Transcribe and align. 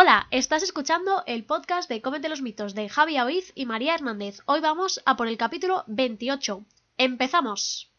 Hola, 0.00 0.28
estás 0.30 0.62
escuchando 0.62 1.24
el 1.26 1.44
podcast 1.44 1.88
de 1.88 2.00
Cómete 2.00 2.28
los 2.28 2.40
mitos 2.40 2.76
de 2.76 2.88
Javi 2.88 3.16
Aoiz 3.16 3.50
y 3.56 3.66
María 3.66 3.96
Hernández. 3.96 4.42
Hoy 4.46 4.60
vamos 4.60 5.02
a 5.04 5.16
por 5.16 5.26
el 5.26 5.36
capítulo 5.36 5.82
28. 5.88 6.62
¡Empezamos! 6.98 7.90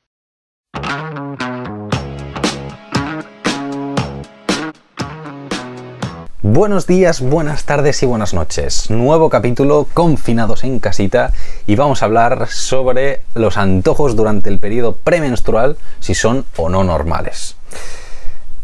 Buenos 6.42 6.88
días, 6.88 7.20
buenas 7.20 7.66
tardes 7.66 8.02
y 8.02 8.06
buenas 8.06 8.34
noches. 8.34 8.90
Nuevo 8.90 9.30
capítulo 9.30 9.86
confinados 9.94 10.64
en 10.64 10.80
casita 10.80 11.34
y 11.68 11.76
vamos 11.76 12.02
a 12.02 12.06
hablar 12.06 12.48
sobre 12.48 13.24
los 13.36 13.58
antojos 13.58 14.16
durante 14.16 14.48
el 14.48 14.60
periodo 14.60 14.96
premenstrual, 14.96 15.76
si 16.00 16.16
son 16.16 16.46
o 16.56 16.70
no 16.70 16.86
normales. 16.86 17.58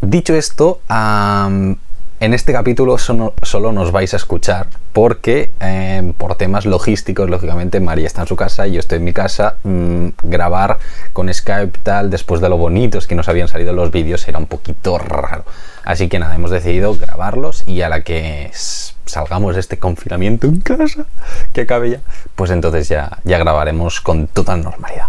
Dicho 0.00 0.34
esto, 0.34 0.80
am, 0.88 1.76
en 2.18 2.32
este 2.32 2.52
capítulo 2.52 2.96
solo, 2.98 3.72
nos 3.72 3.92
vais 3.92 4.14
a 4.14 4.16
escuchar 4.16 4.68
porque 4.92 5.50
em, 5.60 6.14
por 6.14 6.36
temas 6.36 6.64
logísticos, 6.64 7.28
lógicamente 7.28 7.78
María 7.80 8.06
está 8.06 8.22
en 8.22 8.26
su 8.26 8.36
casa 8.36 8.66
y 8.66 8.72
yo 8.72 8.80
estoy 8.80 8.98
en 8.98 9.04
mi 9.04 9.12
casa, 9.12 9.56
mm, 9.64 10.08
grabar 10.22 10.78
con 11.12 11.32
Skype 11.32 11.78
tal 11.82 12.10
después 12.10 12.40
de 12.40 12.48
lo 12.48 12.56
bonitos 12.56 13.06
que 13.06 13.14
nos 13.14 13.28
habían 13.28 13.48
salido 13.48 13.72
los 13.74 13.90
vídeos 13.90 14.26
era 14.28 14.38
un 14.38 14.46
poquito 14.46 14.98
raro. 14.98 15.44
Así 15.84 16.08
que 16.08 16.18
nada, 16.18 16.34
hemos 16.34 16.50
decidido 16.50 16.96
grabarlos 16.96 17.62
y 17.66 17.82
a 17.82 17.88
la 17.88 18.00
que 18.02 18.50
salgamos 19.04 19.54
de 19.54 19.60
este 19.60 19.78
confinamiento 19.78 20.46
en 20.46 20.60
casa, 20.60 21.06
que 21.52 21.62
acabe 21.62 21.90
ya, 21.90 22.00
pues 22.34 22.50
entonces 22.50 22.88
ya, 22.88 23.18
ya 23.24 23.38
grabaremos 23.38 24.00
con 24.00 24.26
total 24.26 24.62
normalidad. 24.62 25.08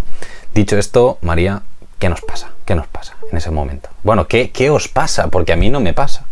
Dicho 0.54 0.78
esto, 0.78 1.18
María, 1.22 1.62
¿qué 2.00 2.10
nos 2.10 2.22
pasa? 2.22 2.50
¿Qué 2.66 2.76
nos 2.76 2.88
pasa 2.88 3.16
en 3.32 3.38
ese 3.38 3.50
momento? 3.50 3.90
Bueno, 4.04 4.28
¿qué, 4.28 4.52
qué 4.52 4.70
os 4.70 4.88
pasa? 4.88 5.30
Porque 5.30 5.54
a 5.54 5.56
mí 5.56 5.70
no 5.70 5.80
me 5.80 5.94
pasa. 5.94 6.26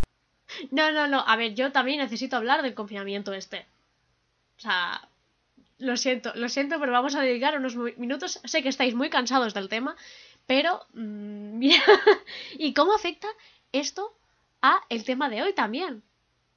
No, 0.70 0.92
no, 0.92 1.06
no. 1.06 1.24
A 1.26 1.36
ver, 1.36 1.54
yo 1.54 1.72
también 1.72 1.98
necesito 1.98 2.36
hablar 2.36 2.62
del 2.62 2.74
confinamiento 2.74 3.32
este. 3.32 3.66
O 4.58 4.60
sea, 4.60 5.00
lo 5.78 5.96
siento, 5.96 6.32
lo 6.34 6.48
siento, 6.48 6.78
pero 6.80 6.92
vamos 6.92 7.14
a 7.14 7.20
dedicar 7.22 7.58
unos 7.58 7.76
minutos. 7.98 8.40
Sé 8.44 8.62
que 8.62 8.68
estáis 8.68 8.94
muy 8.94 9.10
cansados 9.10 9.54
del 9.54 9.68
tema, 9.68 9.96
pero 10.46 10.80
mm, 10.94 11.58
mira, 11.58 11.82
¿y 12.58 12.72
cómo 12.74 12.94
afecta 12.94 13.28
esto 13.72 14.14
a 14.62 14.80
el 14.88 15.04
tema 15.04 15.28
de 15.28 15.42
hoy 15.42 15.52
también? 15.52 16.02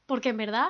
Porque 0.06 0.30
en 0.30 0.38
verdad, 0.38 0.70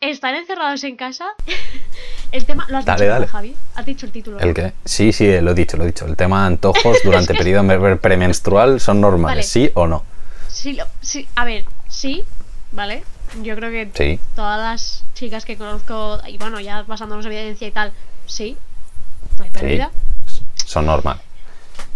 estar 0.00 0.34
encerrados 0.34 0.82
en 0.84 0.96
casa, 0.96 1.26
el 2.32 2.44
tema, 2.46 2.66
lo 2.68 2.78
has 2.78 2.84
Dale, 2.84 3.04
dicho, 3.04 3.12
dale. 3.12 3.26
Javi, 3.26 3.56
has 3.74 3.86
dicho 3.86 4.06
el 4.06 4.12
título. 4.12 4.38
¿El. 4.40 4.72
Sí, 4.84 5.12
sí, 5.12 5.26
lo 5.40 5.50
he 5.50 5.54
dicho, 5.54 5.76
lo 5.76 5.84
he 5.84 5.88
dicho. 5.88 6.06
El 6.06 6.16
tema 6.16 6.46
antojos 6.46 6.98
durante 7.04 7.34
periodo 7.36 7.62
me- 7.62 7.96
premenstrual 7.96 8.80
son 8.80 9.00
normales, 9.00 9.36
Vale. 9.36 9.66
¿sí 9.66 9.70
o 9.74 9.86
no? 9.86 10.04
Sí, 10.48 10.72
lo- 10.72 10.86
sí, 11.00 11.26
a 11.36 11.44
ver, 11.44 11.64
sí, 11.92 12.24
¿vale? 12.72 13.04
Yo 13.42 13.54
creo 13.54 13.70
que 13.70 13.90
Sí. 13.94 14.20
todas 14.34 14.58
las 14.58 15.04
chicas 15.14 15.44
que 15.44 15.56
conozco, 15.56 16.20
y 16.26 16.38
bueno, 16.38 16.58
ya 16.60 16.82
basándonos 16.82 17.24
en 17.26 17.32
evidencia 17.32 17.68
y 17.68 17.70
tal, 17.70 17.92
sí, 18.26 18.56
no 19.38 19.44
hay 19.44 19.50
Sí. 19.50 19.58
pérdida. 19.58 19.90
Son 20.64 20.86
normales. 20.86 21.22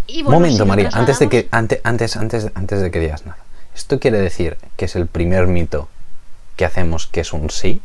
Y 0.06 0.22
bueno, 0.22 0.38
Momento, 0.38 0.62
si 0.64 0.68
María, 0.68 0.90
antes 0.92 1.18
de 1.18 1.28
que 1.28 1.48
antes, 1.50 1.80
antes, 1.82 2.16
antes, 2.16 2.52
antes 2.54 2.80
de 2.80 2.90
que 2.90 3.00
digas 3.00 3.26
nada. 3.26 3.38
¿Esto 3.74 3.98
quiere 3.98 4.18
decir 4.18 4.56
que 4.76 4.84
es 4.84 4.94
el 4.96 5.06
primer 5.06 5.46
mito 5.48 5.88
que 6.56 6.64
hacemos 6.64 7.06
que 7.06 7.20
es 7.20 7.32
un 7.32 7.50
sí? 7.50 7.82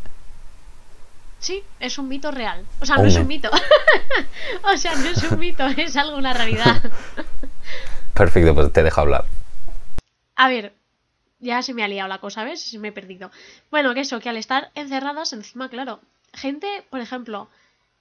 Sí, 1.39 1.63
es 1.79 1.97
un 1.97 2.07
mito 2.07 2.29
real. 2.31 2.65
O 2.79 2.85
sea, 2.85 2.97
no 2.97 3.05
es 3.05 3.15
un 3.15 3.25
mito. 3.27 3.49
o 4.73 4.77
sea, 4.77 4.93
no 4.95 5.09
es 5.09 5.23
un 5.23 5.39
mito, 5.39 5.65
es 5.65 5.97
algo, 5.97 6.15
una 6.17 6.33
realidad. 6.33 6.81
Perfecto, 8.13 8.53
pues 8.53 8.71
te 8.71 8.83
dejo 8.83 9.01
hablar. 9.01 9.25
A 10.35 10.47
ver, 10.47 10.73
ya 11.41 11.61
se 11.61 11.73
me 11.73 11.83
ha 11.83 11.87
liado 11.87 12.07
la 12.07 12.19
cosa, 12.19 12.43
¿ves? 12.43 12.61
Se 12.61 12.79
me 12.79 12.89
he 12.89 12.91
perdido. 12.91 13.31
Bueno, 13.69 13.93
que 13.93 14.01
eso, 14.01 14.19
que 14.19 14.29
al 14.29 14.37
estar 14.37 14.71
encerradas, 14.75 15.33
encima, 15.33 15.69
claro, 15.69 15.99
gente, 16.33 16.85
por 16.89 17.01
ejemplo, 17.01 17.49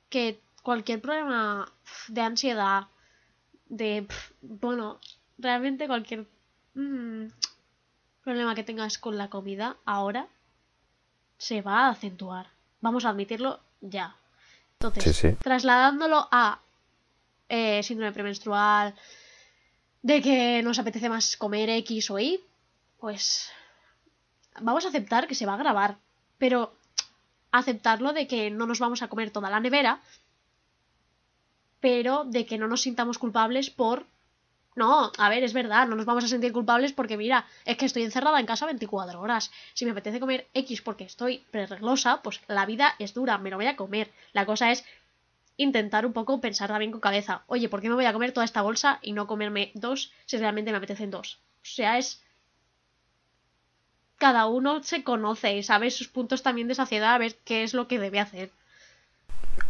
que 0.09 0.39
cualquier 0.63 1.01
problema 1.01 1.73
de 2.09 2.21
ansiedad, 2.21 2.85
de, 3.69 4.07
bueno, 4.43 5.01
realmente 5.39 5.87
cualquier 5.87 6.27
mm, 6.75 7.27
problema 8.23 8.55
que 8.55 8.63
tengas 8.63 8.99
con 8.99 9.17
la 9.17 9.29
comida 9.31 9.77
ahora, 9.85 10.27
se 11.39 11.63
va 11.63 11.87
a 11.87 11.91
acentuar. 11.91 12.49
Vamos 12.83 13.05
a 13.05 13.11
admitirlo 13.11 13.61
ya. 13.81 14.15
Entonces, 14.75 15.17
Sí, 15.17 15.29
sí. 15.31 15.37
trasladándolo 15.43 16.29
a 16.31 16.61
eh, 17.49 17.83
síndrome 17.83 18.13
premenstrual, 18.13 18.95
de 20.03 20.23
que 20.23 20.63
nos 20.63 20.79
apetece 20.79 21.09
más 21.09 21.37
comer 21.37 21.69
X 21.71 22.11
o 22.11 22.19
Y, 22.19 22.41
pues 23.01 23.51
vamos 24.61 24.85
a 24.85 24.89
aceptar 24.89 25.27
que 25.27 25.35
se 25.35 25.47
va 25.47 25.55
a 25.55 25.59
grabar, 25.59 25.97
pero 26.39 26.75
aceptarlo 27.51 28.13
de 28.13 28.27
que 28.27 28.51
no 28.51 28.67
nos 28.67 28.79
vamos 28.79 29.03
a 29.03 29.09
comer 29.09 29.31
toda 29.31 29.51
la 29.51 29.61
nevera, 29.61 30.01
pero 31.81 32.25
de 32.25 32.47
que 32.47 32.59
no 32.59 32.69
nos 32.69 32.83
sintamos 32.83 33.19
culpables 33.19 33.71
por... 33.71 34.07
No, 34.77 35.11
a 35.19 35.29
ver, 35.29 35.43
es 35.43 35.53
verdad, 35.53 35.89
no 35.89 35.97
nos 35.97 36.07
vamos 36.07 36.25
a 36.25 36.29
sentir 36.29 36.53
culpables 36.53 36.93
porque 36.93 37.17
mira, 37.17 37.45
es 37.65 37.77
que 37.77 37.87
estoy 37.87 38.05
encerrada 38.05 38.39
en 38.39 38.47
casa 38.47 38.67
24 38.67 39.21
horas. 39.21 39.51
Si 39.75 39.85
me 39.85 39.91
apetece 39.91 40.21
comer 40.21 40.47
X 40.55 40.81
porque 40.81 41.05
estoy 41.05 41.39
prereglosa, 41.51 42.23
pues 42.23 42.41
la 42.47 42.67
vida 42.67 42.95
es 42.99 43.13
dura, 43.13 43.37
me 43.39 43.51
lo 43.51 43.57
voy 43.57 43.67
a 43.67 43.77
comer. 43.77 44.13
La 44.33 44.47
cosa 44.47 44.71
es 44.71 44.85
intentar 45.57 46.07
un 46.07 46.13
poco 46.13 46.41
pensar 46.41 46.69
también 46.69 46.93
con 46.93 47.01
cabeza. 47.01 47.43
Oye, 47.49 47.69
¿por 47.69 47.81
qué 47.81 47.89
me 47.89 47.97
voy 47.97 48.07
a 48.07 48.13
comer 48.13 48.33
toda 48.33 48.45
esta 48.45 48.63
bolsa 48.63 49.01
y 49.03 49.13
no 49.13 49.27
comerme 49.27 49.73
dos 49.75 50.13
si 50.25 50.37
realmente 50.39 50.71
me 50.71 50.79
apetecen 50.79 51.11
dos? 51.11 51.41
O 51.63 51.67
sea, 51.67 51.99
es... 51.99 52.23
Cada 54.21 54.45
uno 54.45 54.83
se 54.83 55.03
conoce 55.03 55.57
y 55.57 55.63
sabe 55.63 55.91
sus 55.91 56.09
puntos 56.09 56.43
también 56.43 56.69
de 56.69 56.75
saciedad, 56.75 57.15
a 57.15 57.19
ver 57.19 57.37
qué 57.47 57.65
es 57.65 57.73
lo 57.73 57.89
que 57.89 57.99
debe 57.99 58.21
hacer. 58.21 58.51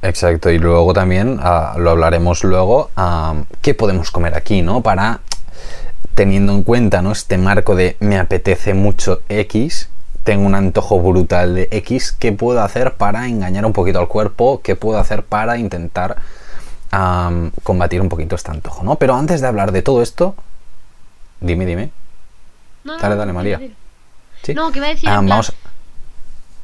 Exacto, 0.02 0.50
y 0.50 0.58
luego 0.58 0.92
también 0.92 1.38
ah, 1.40 1.76
lo 1.78 1.90
hablaremos 1.90 2.42
luego, 2.42 2.90
ah, 2.96 3.44
qué 3.62 3.74
podemos 3.74 4.10
comer 4.10 4.34
aquí, 4.34 4.62
¿no? 4.62 4.80
Para, 4.80 5.20
teniendo 6.16 6.52
en 6.52 6.64
cuenta, 6.64 7.00
¿no? 7.00 7.12
Este 7.12 7.38
marco 7.38 7.76
de 7.76 7.96
me 8.00 8.18
apetece 8.18 8.74
mucho 8.74 9.20
X, 9.28 9.88
tengo 10.24 10.44
un 10.46 10.56
antojo 10.56 10.98
brutal 11.00 11.54
de 11.54 11.68
X, 11.70 12.10
¿qué 12.10 12.32
puedo 12.32 12.60
hacer 12.60 12.94
para 12.94 13.28
engañar 13.28 13.64
un 13.64 13.72
poquito 13.72 14.00
al 14.00 14.08
cuerpo? 14.08 14.62
¿Qué 14.64 14.74
puedo 14.74 14.98
hacer 14.98 15.22
para 15.22 15.58
intentar 15.58 16.16
am, 16.90 17.52
combatir 17.62 18.00
un 18.00 18.08
poquito 18.08 18.34
este 18.34 18.50
antojo, 18.50 18.82
¿no? 18.82 18.96
Pero 18.96 19.14
antes 19.14 19.40
de 19.40 19.46
hablar 19.46 19.70
de 19.70 19.82
todo 19.82 20.02
esto, 20.02 20.34
dime, 21.40 21.66
dime. 21.66 21.92
No, 22.82 22.98
Dale, 22.98 23.14
dale, 23.14 23.32
María. 23.32 23.60
No, 24.54 24.70
que 24.72 24.78
iba 24.78 24.86
a 24.86 24.90
decir... 24.90 25.08
Ah, 25.08 25.18
en 25.20 25.26
plan- 25.26 25.28
vamos. 25.28 25.52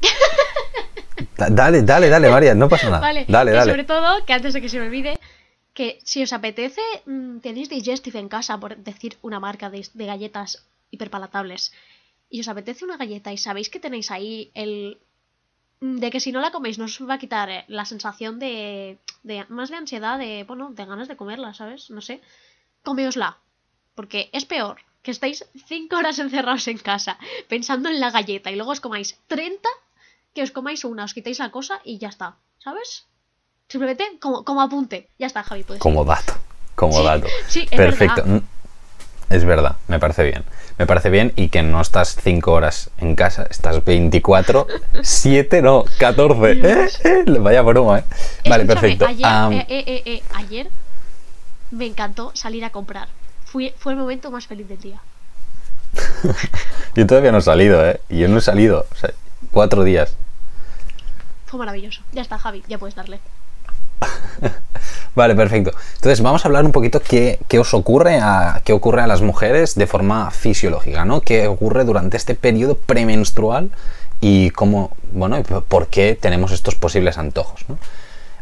Da- 1.36 1.50
Dale, 1.50 1.82
dale, 1.82 2.08
dale, 2.08 2.28
María, 2.30 2.54
no 2.54 2.68
pasa 2.68 2.86
nada. 2.88 3.00
Vale, 3.00 3.24
dale, 3.28 3.52
dale. 3.52 3.70
sobre 3.70 3.84
todo, 3.84 4.24
que 4.24 4.32
antes 4.32 4.52
de 4.54 4.60
que 4.60 4.68
se 4.68 4.78
me 4.78 4.86
olvide, 4.86 5.18
que 5.74 5.98
si 6.04 6.22
os 6.22 6.32
apetece, 6.32 6.80
mm, 7.06 7.38
tenéis 7.40 7.68
Digestive 7.68 8.18
en 8.18 8.28
casa, 8.28 8.58
por 8.58 8.76
decir 8.76 9.16
una 9.22 9.38
marca 9.40 9.68
de, 9.70 9.86
de 9.92 10.06
galletas 10.06 10.64
hiperpalatables, 10.90 11.72
y 12.30 12.40
os 12.40 12.48
apetece 12.48 12.84
una 12.84 12.96
galleta 12.96 13.32
y 13.32 13.38
sabéis 13.38 13.68
que 13.70 13.80
tenéis 13.80 14.10
ahí 14.10 14.50
el... 14.54 14.98
mm, 15.80 15.96
de 15.98 16.10
que 16.10 16.20
si 16.20 16.32
no 16.32 16.40
la 16.40 16.50
coméis 16.52 16.78
no 16.78 16.86
os 16.86 16.98
va 17.08 17.14
a 17.14 17.18
quitar 17.18 17.48
eh, 17.50 17.64
la 17.68 17.84
sensación 17.84 18.38
de, 18.38 18.98
de... 19.22 19.44
más 19.48 19.68
de 19.70 19.76
ansiedad, 19.76 20.18
de... 20.18 20.44
bueno, 20.44 20.70
de 20.72 20.84
ganas 20.86 21.08
de 21.08 21.16
comerla, 21.16 21.52
¿sabes? 21.54 21.90
No 21.90 22.00
sé. 22.00 22.20
Comeosla. 22.82 23.36
Porque 23.94 24.28
es 24.32 24.44
peor 24.44 24.78
que 25.06 25.12
estéis 25.12 25.46
5 25.68 25.94
horas 25.96 26.18
encerrados 26.18 26.66
en 26.66 26.78
casa 26.78 27.16
pensando 27.48 27.88
en 27.88 28.00
la 28.00 28.10
galleta 28.10 28.50
y 28.50 28.56
luego 28.56 28.72
os 28.72 28.80
comáis 28.80 29.16
30 29.28 29.68
que 30.34 30.42
os 30.42 30.50
comáis 30.50 30.82
una, 30.84 31.04
os 31.04 31.14
quitéis 31.14 31.38
la 31.38 31.52
cosa 31.52 31.78
y 31.84 31.98
ya 31.98 32.08
está, 32.08 32.34
¿sabes? 32.58 33.06
Simplemente 33.68 34.04
como, 34.20 34.44
como 34.44 34.60
apunte. 34.62 35.08
Ya 35.16 35.28
está, 35.28 35.44
Javi, 35.44 35.62
puedes 35.62 35.80
Como 35.80 36.04
dato, 36.04 36.34
como 36.74 36.98
Sí, 36.98 37.04
dato. 37.04 37.26
sí, 37.46 37.60
es 37.70 37.76
Perfecto. 37.76 38.22
verdad. 38.24 38.42
Mm, 38.42 39.34
Es 39.34 39.44
verdad, 39.44 39.76
me 39.88 39.98
parece 40.00 40.24
bien. 40.24 40.44
Me 40.78 40.86
parece 40.86 41.08
bien 41.10 41.32
y 41.36 41.48
que 41.50 41.62
no 41.62 41.80
estás 41.80 42.16
5 42.20 42.52
horas 42.52 42.90
en 42.98 43.14
casa, 43.14 43.46
estás 43.48 43.84
24, 43.84 44.66
7, 45.02 45.62
no, 45.68 45.84
14. 46.00 46.50
¿eh? 46.52 46.88
Eh, 47.04 47.24
Vaya 47.38 47.62
broma, 47.62 48.00
¿eh? 48.00 48.04
Vale, 48.48 48.64
Escúchame, 48.64 48.66
perfecto. 48.66 49.06
Ayer, 49.06 49.60
eh, 49.70 49.84
eh, 49.86 50.02
eh, 50.04 50.22
ayer 50.34 50.68
me 51.70 51.86
encantó 51.86 52.32
salir 52.34 52.64
a 52.64 52.70
comprar. 52.70 53.08
Fui, 53.56 53.72
fue 53.78 53.94
el 53.94 53.98
momento 53.98 54.30
más 54.30 54.46
feliz 54.46 54.68
del 54.68 54.78
día. 54.78 55.00
Yo 56.94 57.06
todavía 57.06 57.32
no 57.32 57.38
he 57.38 57.40
salido, 57.40 57.88
¿eh? 57.88 58.02
Y 58.10 58.18
Yo 58.18 58.28
no 58.28 58.36
he 58.36 58.42
salido. 58.42 58.84
O 58.92 58.94
sea, 58.96 59.14
cuatro 59.50 59.82
días. 59.82 60.14
Fue 61.46 61.58
maravilloso. 61.58 62.02
Ya 62.12 62.20
está, 62.20 62.36
Javi, 62.36 62.62
ya 62.68 62.76
puedes 62.76 62.94
darle. 62.94 63.18
Vale, 65.14 65.34
perfecto. 65.34 65.70
Entonces 65.94 66.20
vamos 66.20 66.44
a 66.44 66.48
hablar 66.48 66.66
un 66.66 66.72
poquito 66.72 67.00
qué, 67.00 67.38
qué 67.48 67.58
os 67.58 67.72
ocurre 67.72 68.18
a, 68.20 68.60
qué 68.62 68.74
ocurre 68.74 69.00
a 69.00 69.06
las 69.06 69.22
mujeres 69.22 69.74
de 69.74 69.86
forma 69.86 70.30
fisiológica, 70.30 71.06
¿no? 71.06 71.22
¿Qué 71.22 71.46
ocurre 71.46 71.86
durante 71.86 72.18
este 72.18 72.34
periodo 72.34 72.76
premenstrual 72.76 73.70
y 74.20 74.50
cómo, 74.50 74.94
bueno, 75.12 75.38
y 75.38 75.42
por 75.42 75.86
qué 75.86 76.14
tenemos 76.20 76.52
estos 76.52 76.74
posibles 76.74 77.16
antojos, 77.16 77.64
¿no? 77.70 77.78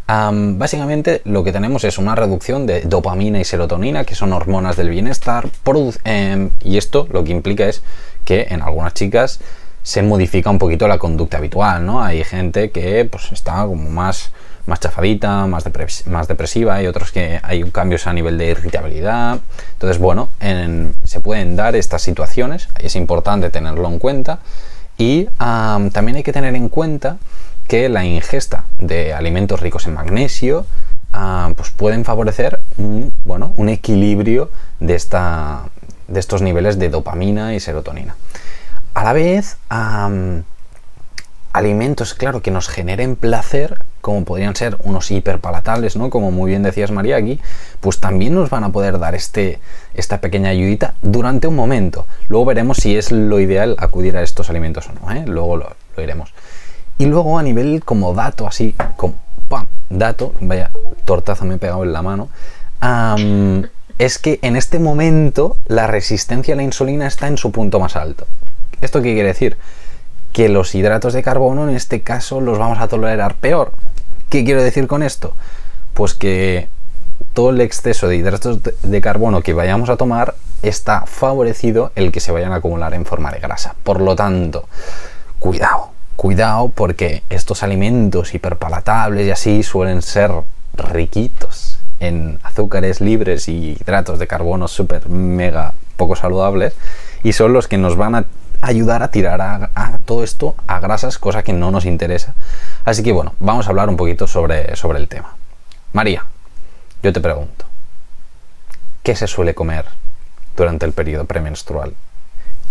Am, 0.06 0.58
básicamente 0.58 1.22
lo 1.24 1.44
que 1.44 1.52
tenemos 1.52 1.82
es 1.84 1.96
una 1.96 2.14
reducción 2.14 2.66
de 2.66 2.82
dopamina 2.82 3.40
y 3.40 3.44
serotonina, 3.44 4.04
que 4.04 4.14
son 4.14 4.34
hormonas 4.34 4.76
del 4.76 4.90
bienestar, 4.90 5.48
em, 6.04 6.50
y 6.62 6.76
esto 6.76 7.06
lo 7.10 7.24
que 7.24 7.32
implica 7.32 7.66
es 7.66 7.82
que 8.24 8.48
en 8.50 8.60
algunas 8.60 8.92
chicas 8.92 9.40
se 9.82 10.02
modifica 10.02 10.50
un 10.50 10.58
poquito 10.58 10.88
la 10.88 10.98
conducta 10.98 11.38
habitual, 11.38 11.86
¿no? 11.86 12.02
Hay 12.02 12.22
gente 12.24 12.70
que 12.70 13.06
pues 13.06 13.32
está 13.32 13.64
como 13.64 13.88
más, 13.90 14.30
más 14.66 14.80
chafadita, 14.80 15.46
más, 15.46 15.64
depresiva, 16.28 16.82
y 16.82 16.86
otros 16.86 17.12
que 17.12 17.40
hay 17.42 17.62
cambios 17.70 18.06
a 18.06 18.12
nivel 18.12 18.36
de 18.38 18.46
irritabilidad. 18.46 19.40
Entonces, 19.72 19.98
bueno, 19.98 20.28
se 21.04 21.20
pueden 21.20 21.56
dar 21.56 21.76
estas 21.76 22.02
situaciones, 22.02 22.68
es 22.78 22.96
importante 22.96 23.50
tenerlo 23.50 23.88
en 23.88 23.98
cuenta 23.98 24.38
y 24.96 25.28
también 25.38 26.16
hay 26.16 26.22
que 26.22 26.32
tener 26.32 26.54
en 26.54 26.68
cuenta 26.68 27.18
que 27.66 27.88
la 27.88 28.04
ingesta 28.04 28.64
de 28.78 29.14
alimentos 29.14 29.60
ricos 29.60 29.86
en 29.86 29.94
magnesio 29.94 30.66
pues 31.56 31.70
pueden 31.70 32.04
favorecer 32.04 32.60
un, 32.76 33.12
bueno, 33.24 33.52
un 33.56 33.68
equilibrio 33.68 34.50
de, 34.80 34.94
esta, 34.94 35.62
de 36.08 36.20
estos 36.20 36.42
niveles 36.42 36.78
de 36.78 36.88
dopamina 36.88 37.54
y 37.54 37.60
serotonina. 37.60 38.16
A 38.94 39.04
la 39.04 39.12
vez, 39.12 39.56
alimentos, 41.52 42.14
claro, 42.14 42.42
que 42.42 42.50
nos 42.50 42.68
generen 42.68 43.16
placer, 43.16 43.82
como 44.00 44.24
podrían 44.24 44.56
ser 44.56 44.76
unos 44.82 45.10
hiperpalatables, 45.10 45.96
¿no? 45.96 46.10
Como 46.10 46.30
muy 46.30 46.50
bien 46.50 46.62
decías 46.62 46.90
María 46.90 47.16
aquí, 47.16 47.40
pues 47.80 48.00
también 48.00 48.34
nos 48.34 48.50
van 48.50 48.64
a 48.64 48.72
poder 48.72 48.98
dar 48.98 49.14
este, 49.14 49.60
esta 49.94 50.20
pequeña 50.20 50.50
ayudita 50.50 50.94
durante 51.00 51.46
un 51.46 51.56
momento. 51.56 52.06
Luego 52.28 52.44
veremos 52.46 52.78
si 52.78 52.96
es 52.96 53.12
lo 53.12 53.40
ideal 53.40 53.76
acudir 53.78 54.16
a 54.16 54.22
estos 54.22 54.50
alimentos 54.50 54.88
o 54.88 54.92
no, 54.92 55.12
¿eh? 55.12 55.24
Luego 55.26 55.56
lo 55.56 56.02
iremos. 56.02 56.32
Y 56.98 57.06
luego 57.06 57.38
a 57.38 57.42
nivel 57.42 57.82
como 57.84 58.14
dato, 58.14 58.46
así, 58.46 58.74
como 58.96 59.14
¡pam! 59.48 59.66
dato, 59.90 60.34
vaya 60.40 60.70
tortazo 61.04 61.44
me 61.44 61.54
he 61.54 61.58
pegado 61.58 61.82
en 61.84 61.92
la 61.92 62.02
mano, 62.02 62.28
es 63.98 64.18
que 64.18 64.38
en 64.42 64.56
este 64.56 64.78
momento 64.78 65.56
la 65.66 65.86
resistencia 65.86 66.54
a 66.54 66.56
la 66.56 66.62
insulina 66.62 67.06
está 67.06 67.28
en 67.28 67.38
su 67.38 67.52
punto 67.52 67.80
más 67.80 67.96
alto. 67.96 68.26
¿Esto 68.80 69.02
qué 69.02 69.14
quiere 69.14 69.28
decir? 69.28 69.56
Que 70.32 70.48
los 70.48 70.74
hidratos 70.74 71.12
de 71.12 71.22
carbono 71.22 71.68
en 71.68 71.74
este 71.74 72.02
caso 72.02 72.40
los 72.40 72.58
vamos 72.58 72.78
a 72.78 72.88
tolerar 72.88 73.36
peor. 73.36 73.72
¿Qué 74.28 74.44
quiero 74.44 74.62
decir 74.62 74.86
con 74.86 75.02
esto? 75.02 75.34
Pues 75.94 76.14
que 76.14 76.68
todo 77.32 77.50
el 77.50 77.60
exceso 77.60 78.08
de 78.08 78.16
hidratos 78.16 78.60
de 78.82 79.00
carbono 79.00 79.42
que 79.42 79.52
vayamos 79.52 79.88
a 79.90 79.96
tomar 79.96 80.34
está 80.62 81.04
favorecido 81.06 81.92
el 81.94 82.10
que 82.10 82.20
se 82.20 82.32
vayan 82.32 82.52
a 82.52 82.56
acumular 82.56 82.94
en 82.94 83.06
forma 83.06 83.30
de 83.30 83.38
grasa. 83.38 83.74
Por 83.84 84.00
lo 84.00 84.16
tanto, 84.16 84.68
cuidado, 85.38 85.93
cuidado 86.16 86.68
porque 86.68 87.22
estos 87.30 87.62
alimentos 87.62 88.34
hiperpalatables 88.34 89.26
y 89.26 89.30
así 89.30 89.62
suelen 89.62 90.02
ser 90.02 90.30
riquitos 90.74 91.78
en 92.00 92.38
azúcares 92.42 93.00
libres 93.00 93.48
y 93.48 93.76
hidratos 93.80 94.18
de 94.18 94.26
carbono 94.26 94.68
súper 94.68 95.08
mega 95.08 95.74
poco 95.96 96.16
saludables 96.16 96.74
y 97.22 97.32
son 97.32 97.52
los 97.52 97.68
que 97.68 97.78
nos 97.78 97.96
van 97.96 98.14
a 98.14 98.24
ayudar 98.60 99.02
a 99.02 99.10
tirar 99.10 99.40
a, 99.42 99.98
todo 100.04 100.24
esto 100.24 100.54
a 100.66 100.80
grasas, 100.80 101.18
cosa 101.18 101.42
que 101.42 101.52
no 101.52 101.70
nos 101.70 101.84
interesa. 101.84 102.34
Así 102.84 103.02
que 103.02 103.12
bueno, 103.12 103.34
vamos 103.38 103.66
a 103.66 103.70
hablar 103.70 103.88
un 103.88 103.96
poquito 103.96 104.26
sobre, 104.26 104.74
sobre 104.76 104.98
el 104.98 105.08
tema. 105.08 105.36
María, 105.92 106.24
yo 107.02 107.12
te 107.12 107.20
pregunto, 107.20 107.66
¿qué 109.02 109.14
se 109.14 109.26
suele 109.26 109.54
comer 109.54 109.84
durante 110.56 110.86
el 110.86 110.92
periodo 110.92 111.24
premenstrual? 111.26 111.94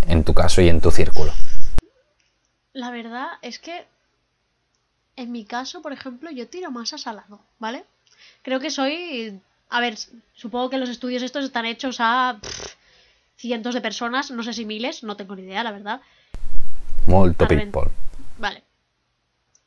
En 0.07 0.24
tu 0.24 0.34
caso 0.34 0.62
y 0.62 0.69
en 0.69 0.81
tu 0.81 0.92
círculo. 0.92 1.31
La 2.74 2.90
verdad 2.90 3.30
es 3.42 3.60
que 3.60 3.86
en 5.16 5.31
mi 5.31 5.46
caso, 5.46 5.81
por 5.81 5.94
ejemplo, 5.94 6.31
yo 6.31 6.48
tiro 6.48 6.72
más 6.72 6.94
a 6.94 6.98
salado, 6.98 7.40
¿vale? 7.60 7.86
Creo 8.42 8.60
que 8.60 8.72
soy... 8.72 9.40
A 9.70 9.80
ver, 9.80 9.98
supongo 10.36 10.70
que 10.70 10.78
los 10.78 10.90
estudios 10.90 11.24
estos 11.24 11.46
están 11.46 11.66
hechos 11.66 11.98
a 12.00 12.40
cientos 13.38 13.74
de 13.74 13.81
personas, 13.81 14.31
no 14.31 14.44
sé 14.44 14.54
si 14.54 14.66
miles, 14.66 15.04
no 15.04 15.18
tengo 15.18 15.36
ni 15.36 15.44
idea, 15.44 15.64
la 15.64 15.72
verdad. 15.72 16.02
Molto 17.08 17.48
people. 17.48 17.92
Vale. 18.38 18.64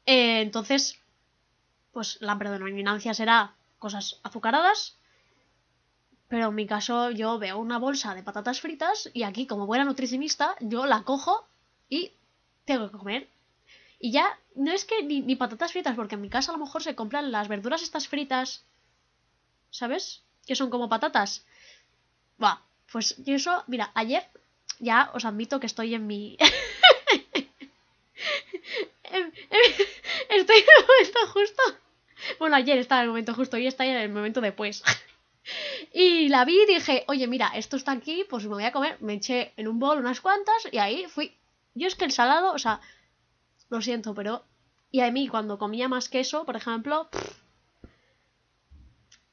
Eh, 0.05 0.41
entonces, 0.41 0.99
pues 1.93 2.19
la 2.21 2.39
predominancia 2.39 3.15
será 3.15 3.55
cosas 3.79 4.21
azucaradas. 4.23 4.97
Pero 6.29 6.49
en 6.49 6.55
mi 6.55 6.67
caso 6.67 7.11
yo 7.11 7.39
veo 7.39 7.59
una 7.59 7.79
bolsa 7.79 8.15
de 8.15 8.23
patatas 8.23 8.61
fritas 8.61 9.11
y 9.13 9.23
aquí 9.23 9.47
como 9.47 9.67
buena 9.67 9.85
nutricionista 9.85 10.57
yo 10.61 10.87
la 10.87 11.03
cojo 11.03 11.47
y 11.89 12.13
tengo 12.67 12.91
que 12.91 12.99
comer. 12.99 13.29
Y 13.99 14.13
ya, 14.13 14.39
no 14.55 14.71
es 14.73 14.85
que 14.85 15.03
ni, 15.03 15.37
patatas 15.37 15.73
fritas, 15.73 15.97
porque 15.97 16.17
en 16.17 16.21
mi 16.21 16.29
casa 16.29 16.53
a 16.53 16.57
lo 16.57 16.65
mejor 16.65 16.83
se 16.83 16.95
compran 16.95 17.33
las 17.33 17.49
verduras 17.49 17.83
estas 17.83 18.09
fritas, 18.09 18.63
¿sabes? 19.71 20.23
Que 20.47 20.55
son 20.55 20.69
como 20.69 20.91
patatas. 20.91 21.47
Va, 22.43 22.63
pues 22.93 23.17
yo 23.25 23.35
eso, 23.35 23.65
mira, 23.67 23.91
ayer 23.95 24.29
ya 24.79 25.11
os 25.15 25.25
admito 25.25 25.59
que 25.61 25.67
estoy 25.67 25.95
en 25.95 26.07
mi... 26.07 26.37
estoy 30.29 30.57
en 30.57 30.67
el 30.79 30.87
momento 30.87 31.19
justo. 31.33 31.63
Bueno, 32.39 32.57
ayer 32.57 32.77
estaba 32.79 33.01
en 33.01 33.05
el 33.05 33.11
momento 33.11 33.33
justo 33.35 33.57
y 33.57 33.67
está 33.67 33.87
en 33.87 33.97
el 33.97 34.11
momento 34.11 34.43
después. 34.43 34.83
y 35.95 36.29
la 36.29 36.45
vi 36.45 36.61
y 36.63 36.67
dije, 36.67 37.05
oye, 37.09 37.27
mira, 37.27 37.53
esto 37.55 37.77
está 37.77 37.93
aquí, 37.93 38.27
pues 38.29 38.45
me 38.45 38.51
voy 38.51 38.65
a 38.65 38.73
comer. 38.73 38.99
Me 39.01 39.15
eché 39.15 39.55
en 39.57 39.69
un 39.69 39.79
bol 39.79 39.99
unas 39.99 40.21
cuantas 40.21 40.69
y 40.71 40.77
ahí 40.77 41.07
fui 41.09 41.35
yo 41.77 41.87
es 41.87 41.95
que 41.95 42.07
el 42.07 42.13
salado, 42.13 42.53
o 42.53 42.59
sea, 42.59 42.81
lo 43.69 43.81
siento, 43.83 44.15
pero... 44.15 44.45
Y 44.91 45.01
a 45.01 45.11
mí 45.11 45.29
cuando 45.29 45.59
comía 45.59 45.89
más 45.89 46.09
queso, 46.09 46.45
por 46.45 46.57
ejemplo... 46.57 47.09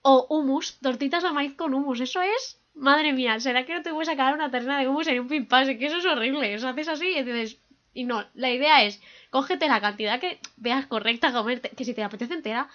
O 0.02 0.28
humus, 0.30 0.78
tortitas 0.82 1.24
de 1.24 1.32
maíz 1.32 1.56
con 1.56 1.74
humus, 1.74 2.02
eso 2.02 2.22
es... 2.22 2.60
Madre 2.76 3.14
mía, 3.14 3.40
¿será 3.40 3.66
que 3.66 3.74
no 3.74 3.84
te 3.84 3.92
voy 3.92 4.02
a 4.02 4.06
sacar 4.06 4.34
una 4.34 4.52
terna 4.52 4.80
de 4.80 4.88
humus 4.88 5.08
en 5.08 5.22
un 5.22 5.28
pimpás? 5.28 5.68
Que 5.68 5.86
eso 5.86 5.98
es 5.98 6.06
horrible, 6.06 6.56
o 6.56 6.60
sea, 6.60 6.72
haces 6.72 6.90
así 6.90 7.08
y 7.08 7.24
dices... 7.24 7.58
Y 7.94 8.06
no, 8.06 8.26
la 8.34 8.50
idea 8.50 8.84
es, 8.84 9.00
cógete 9.30 9.68
la 9.68 9.80
cantidad 9.80 10.20
que 10.20 10.40
veas 10.58 10.88
correcta 10.88 11.32
comerte, 11.32 11.70
que 11.70 11.86
si 11.86 11.94
te 11.94 12.04
apetece 12.04 12.34
entera, 12.34 12.68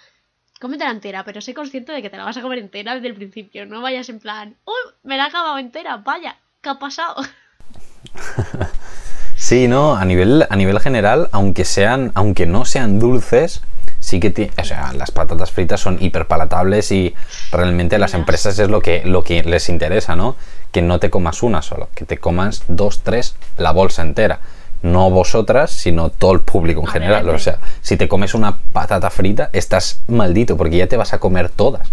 cómetela 0.61 0.91
entera, 0.91 1.25
pero 1.25 1.41
sé 1.41 1.53
consciente 1.53 1.91
de 1.91 2.01
que 2.01 2.09
te 2.09 2.15
la 2.15 2.23
vas 2.23 2.37
a 2.37 2.41
comer 2.41 2.59
entera 2.59 2.95
desde 2.95 3.09
el 3.09 3.15
principio, 3.15 3.65
no 3.65 3.81
vayas 3.81 4.07
en 4.07 4.21
plan, 4.21 4.55
¡Uy! 4.63 4.93
Me 5.03 5.17
la 5.17 5.25
he 5.25 5.27
acabado 5.27 5.57
entera, 5.57 5.97
vaya, 5.97 6.37
¿qué 6.61 6.69
ha 6.69 6.79
pasado? 6.79 7.21
Sí, 9.49 9.67
no, 9.67 9.95
a 9.95 10.05
nivel, 10.05 10.45
a 10.47 10.55
nivel 10.55 10.79
general, 10.79 11.27
aunque 11.31 11.65
sean, 11.65 12.11
aunque 12.13 12.45
no 12.45 12.65
sean 12.65 12.99
dulces, 12.99 13.63
sí 13.99 14.19
que 14.19 14.51
o 14.55 14.63
sea, 14.63 14.93
las 14.93 15.09
patatas 15.09 15.49
fritas 15.49 15.81
son 15.81 15.97
hiperpalatables 15.99 16.91
y 16.91 17.15
realmente 17.51 17.95
a 17.95 17.97
las 17.97 18.13
empresas 18.13 18.59
es 18.59 18.69
lo 18.69 18.83
que, 18.83 19.01
lo 19.05 19.23
que 19.23 19.41
les 19.41 19.69
interesa, 19.69 20.15
¿no? 20.15 20.35
Que 20.71 20.83
no 20.83 20.99
te 20.99 21.09
comas 21.09 21.41
una 21.41 21.63
solo, 21.63 21.89
que 21.95 22.05
te 22.05 22.19
comas 22.19 22.63
dos, 22.67 23.01
tres, 23.01 23.35
la 23.57 23.71
bolsa 23.71 24.03
entera. 24.03 24.39
No 24.83 25.09
vosotras, 25.09 25.71
sino 25.71 26.11
todo 26.11 26.33
el 26.33 26.41
público 26.41 26.81
en 26.81 26.87
general. 26.87 27.27
O 27.29 27.39
sea, 27.39 27.57
si 27.81 27.97
te 27.97 28.07
comes 28.07 28.35
una 28.35 28.59
patata 28.71 29.09
frita, 29.09 29.49
estás 29.51 29.99
maldito 30.07 30.57
porque 30.57 30.77
ya 30.77 30.85
te 30.85 30.95
vas 30.95 31.13
a 31.13 31.19
comer 31.19 31.49
todas. 31.49 31.89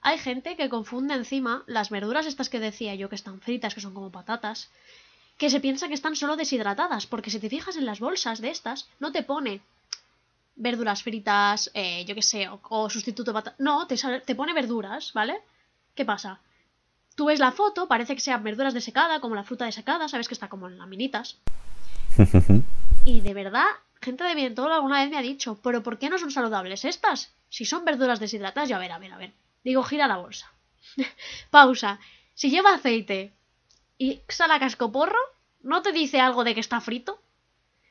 Hay 0.00 0.16
gente 0.16 0.56
que 0.56 0.70
confunde 0.70 1.12
encima 1.12 1.62
las 1.66 1.90
verduras 1.90 2.24
estas 2.24 2.48
que 2.48 2.58
decía 2.58 2.94
yo 2.94 3.10
que 3.10 3.16
están 3.16 3.42
fritas, 3.42 3.74
que 3.74 3.82
son 3.82 3.92
como 3.92 4.10
patatas, 4.10 4.70
que 5.40 5.48
se 5.48 5.60
piensa 5.66 5.88
que 5.88 5.94
están 5.94 6.16
solo 6.16 6.36
deshidratadas, 6.36 7.06
porque 7.06 7.30
si 7.30 7.40
te 7.40 7.48
fijas 7.48 7.74
en 7.78 7.86
las 7.86 7.98
bolsas 7.98 8.42
de 8.42 8.50
estas, 8.50 8.90
no 8.98 9.10
te 9.10 9.22
pone 9.22 9.62
verduras 10.54 11.02
fritas, 11.02 11.70
eh, 11.72 12.04
yo 12.04 12.14
qué 12.14 12.20
sé, 12.20 12.46
o, 12.50 12.90
sustituto 12.90 13.30
de 13.30 13.36
patata. 13.38 13.56
No, 13.58 13.86
te, 13.86 13.96
te 13.96 14.34
pone 14.34 14.52
verduras, 14.52 15.14
¿vale? 15.14 15.40
¿Qué 15.94 16.04
pasa? 16.04 16.40
Tú 17.14 17.24
ves 17.24 17.40
la 17.40 17.52
foto, 17.52 17.88
parece 17.88 18.14
que 18.14 18.20
sean 18.20 18.44
verduras 18.44 18.74
de 18.74 18.82
secada, 18.82 19.18
como 19.20 19.34
la 19.34 19.42
fruta 19.42 19.64
de 19.64 19.72
secada, 19.72 20.08
sabes 20.08 20.28
que 20.28 20.34
está 20.34 20.48
como 20.48 20.68
en 20.68 20.76
laminitas. 20.76 21.38
y 23.06 23.22
de 23.22 23.32
verdad, 23.32 23.70
gente 24.02 24.24
de 24.24 24.50
todo 24.50 24.74
alguna 24.74 25.00
vez 25.00 25.08
me 25.08 25.16
ha 25.16 25.22
dicho, 25.22 25.58
pero 25.62 25.82
¿por 25.82 25.98
qué 25.98 26.10
no 26.10 26.18
son 26.18 26.30
saludables 26.30 26.84
estas? 26.84 27.32
Si 27.48 27.64
son 27.64 27.86
verduras 27.86 28.20
deshidratadas, 28.20 28.68
yo 28.68 28.76
a 28.76 28.78
ver, 28.78 28.92
a 28.92 28.98
ver, 28.98 29.12
a 29.14 29.16
ver. 29.16 29.32
Digo, 29.64 29.82
gira 29.84 30.06
la 30.06 30.18
bolsa. 30.18 30.52
Pausa. 31.50 31.98
Si 32.34 32.50
lleva 32.50 32.74
aceite, 32.74 33.32
y 34.00 34.22
sale 34.28 34.54
a 34.54 34.58
cascoporro, 34.58 35.18
no 35.60 35.82
te 35.82 35.92
dice 35.92 36.20
algo 36.20 36.42
de 36.42 36.54
que 36.54 36.60
está 36.60 36.80
frito. 36.80 37.20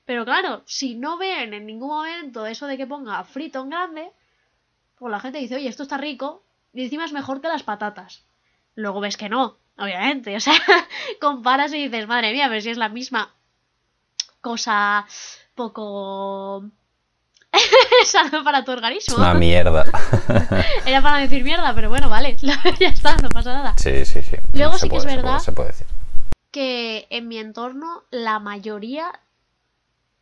Pero 0.05 0.25
claro, 0.25 0.63
si 0.65 0.95
no 0.95 1.19
ven 1.19 1.53
en 1.53 1.67
ningún 1.67 1.89
momento 1.89 2.47
eso 2.47 2.65
de 2.65 2.77
que 2.77 2.87
ponga 2.87 3.23
frito 3.25 3.61
en 3.61 3.69
grande, 3.69 4.11
pues 4.97 5.11
la 5.11 5.19
gente 5.19 5.37
dice, 5.37 5.55
oye, 5.55 5.69
esto 5.69 5.83
está 5.83 5.97
rico, 5.97 6.41
y 6.73 6.83
encima 6.83 7.05
es 7.05 7.13
mejor 7.13 7.41
que 7.41 7.47
las 7.47 7.61
patatas. 7.61 8.25
Luego 8.73 9.01
ves 9.01 9.17
que 9.17 9.29
no, 9.29 9.57
obviamente. 9.77 10.35
O 10.35 10.39
sea, 10.39 10.55
comparas 11.21 11.71
y 11.73 11.83
dices, 11.83 12.07
madre 12.07 12.33
mía, 12.33 12.47
ver 12.47 12.63
si 12.63 12.71
es 12.71 12.77
la 12.79 12.89
misma 12.89 13.31
cosa 14.41 15.05
poco 15.53 16.63
sana 18.05 18.43
para 18.43 18.63
tu 18.63 18.71
organismo. 18.71 19.15
Es 19.15 19.19
una 19.19 19.33
mierda. 19.33 19.85
Era 20.85 21.01
para 21.01 21.17
decir 21.19 21.43
mierda, 21.43 21.73
pero 21.73 21.89
bueno, 21.89 22.09
vale, 22.09 22.37
ya 22.79 22.87
está, 22.87 23.15
no 23.17 23.29
pasa 23.29 23.53
nada. 23.53 23.75
Sí, 23.77 24.05
sí, 24.05 24.21
sí. 24.21 24.37
Luego 24.53 24.77
sí 24.77 24.89
que 24.89 24.97
es 24.97 25.05
verdad. 25.05 25.39
se 25.39 25.51
puede 25.51 25.69
decir 25.69 25.87
que 26.51 27.07
en 27.09 27.27
mi 27.27 27.37
entorno 27.37 28.03
la 28.11 28.39
mayoría 28.39 29.19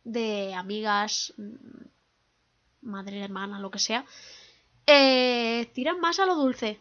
de 0.04 0.54
amigas, 0.54 1.34
mm, 1.36 1.86
madre, 2.82 3.22
hermana, 3.22 3.60
lo 3.60 3.70
que 3.70 3.78
sea, 3.78 4.04
eh, 4.86 5.70
tiran 5.74 6.00
más 6.00 6.18
a 6.18 6.26
lo 6.26 6.34
dulce. 6.34 6.80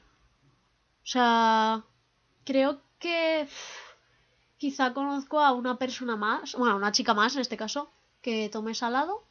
O 1.04 1.10
sea, 1.10 1.84
creo 2.44 2.82
que 3.00 3.48
quizá 4.58 4.94
conozco 4.94 5.40
a 5.40 5.54
una 5.54 5.78
persona 5.78 6.16
más, 6.16 6.56
bueno, 6.56 6.74
a 6.74 6.78
una 6.78 6.92
chica 6.92 7.14
más 7.14 7.36
en 7.36 7.42
este 7.42 7.58
caso, 7.58 7.90
que 8.22 8.50
tome 8.50 8.74
salado, 8.74 9.24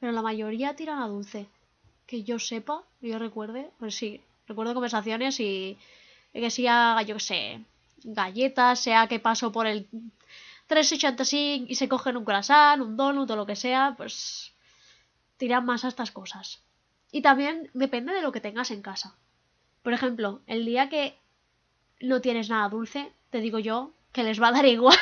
pero 0.00 0.12
la 0.12 0.22
mayoría 0.22 0.76
tiran 0.76 1.02
a 1.02 1.08
dulce. 1.08 1.46
Que 2.06 2.22
yo 2.22 2.38
sepa, 2.38 2.84
yo 3.00 3.18
recuerde, 3.18 3.70
pues 3.78 3.94
sí, 3.94 4.20
recuerdo 4.46 4.74
conversaciones 4.74 5.38
y 5.40 5.78
que 6.32 6.50
sea, 6.50 7.02
yo 7.02 7.14
qué 7.16 7.20
sé, 7.20 7.60
galletas, 8.04 8.80
sea 8.80 9.06
que 9.08 9.18
paso 9.18 9.52
por 9.52 9.66
el 9.66 9.88
365 10.68 11.66
y 11.68 11.74
se 11.74 11.88
cogen 11.88 12.16
un 12.16 12.24
croissant, 12.24 12.80
un 12.80 12.96
donut 12.96 13.30
o 13.30 13.36
lo 13.36 13.46
que 13.46 13.56
sea, 13.56 13.94
pues 13.96 14.52
tiran 15.36 15.64
más 15.64 15.84
a 15.84 15.88
estas 15.88 16.10
cosas. 16.10 16.62
Y 17.10 17.22
también 17.22 17.70
depende 17.74 18.12
de 18.12 18.22
lo 18.22 18.32
que 18.32 18.40
tengas 18.40 18.70
en 18.70 18.82
casa. 18.82 19.16
Por 19.82 19.92
ejemplo, 19.92 20.40
el 20.46 20.64
día 20.64 20.88
que 20.88 21.18
no 22.00 22.20
tienes 22.20 22.50
nada 22.50 22.68
dulce, 22.68 23.12
te 23.30 23.40
digo 23.40 23.58
yo 23.58 23.92
que 24.12 24.24
les 24.24 24.40
va 24.40 24.48
a 24.48 24.52
dar 24.52 24.66
igual 24.76 24.96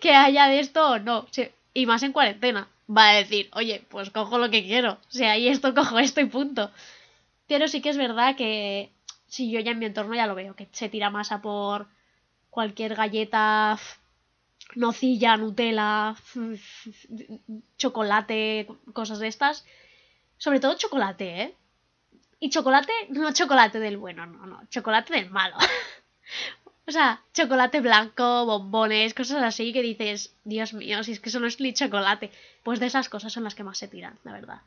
que 0.00 0.14
haya 0.14 0.46
de 0.46 0.60
esto 0.60 0.92
o 0.92 0.98
no. 0.98 1.26
Y 1.74 1.86
más 1.86 2.02
en 2.02 2.12
cuarentena. 2.12 2.68
Va 2.94 3.10
a 3.10 3.14
decir, 3.14 3.48
oye, 3.54 3.84
pues 3.88 4.10
cojo 4.10 4.38
lo 4.38 4.50
que 4.50 4.64
quiero. 4.64 4.98
Si 5.08 5.24
hay 5.24 5.48
esto, 5.48 5.74
cojo 5.74 5.98
esto 5.98 6.20
y 6.20 6.26
punto. 6.26 6.70
Pero 7.46 7.68
sí 7.68 7.80
que 7.80 7.90
es 7.90 7.96
verdad 7.96 8.36
que 8.36 8.90
si 9.26 9.50
yo 9.50 9.60
ya 9.60 9.72
en 9.72 9.78
mi 9.78 9.86
entorno 9.86 10.14
ya 10.14 10.26
lo 10.26 10.34
veo, 10.34 10.54
que 10.54 10.68
se 10.72 10.88
tira 10.88 11.10
masa 11.10 11.40
por 11.40 11.86
cualquier 12.50 12.94
galleta, 12.94 13.78
nocilla, 14.74 15.36
Nutella, 15.36 16.14
chocolate, 17.78 18.68
cosas 18.92 19.18
de 19.18 19.28
estas. 19.28 19.64
Sobre 20.36 20.60
todo 20.60 20.76
chocolate, 20.76 21.42
¿eh? 21.42 21.54
Y 22.40 22.50
chocolate, 22.50 22.92
no 23.10 23.32
chocolate 23.32 23.78
del 23.78 23.96
bueno, 23.96 24.26
no, 24.26 24.46
no, 24.46 24.66
chocolate 24.68 25.14
del 25.14 25.30
malo. 25.30 25.56
o 26.86 26.92
sea, 26.92 27.20
chocolate 27.32 27.80
blanco, 27.80 28.44
bombones, 28.44 29.14
cosas 29.14 29.42
así 29.42 29.72
que 29.72 29.82
dices, 29.82 30.32
Dios 30.44 30.74
mío, 30.74 31.02
si 31.04 31.12
es 31.12 31.20
que 31.20 31.28
eso 31.28 31.40
no 31.40 31.46
es 31.46 31.60
ni 31.60 31.72
chocolate. 31.72 32.30
Pues 32.62 32.80
de 32.80 32.86
esas 32.86 33.08
cosas 33.08 33.32
son 33.32 33.44
las 33.44 33.54
que 33.54 33.64
más 33.64 33.78
se 33.78 33.88
tiran, 33.88 34.14
la 34.24 34.32
verdad. 34.32 34.58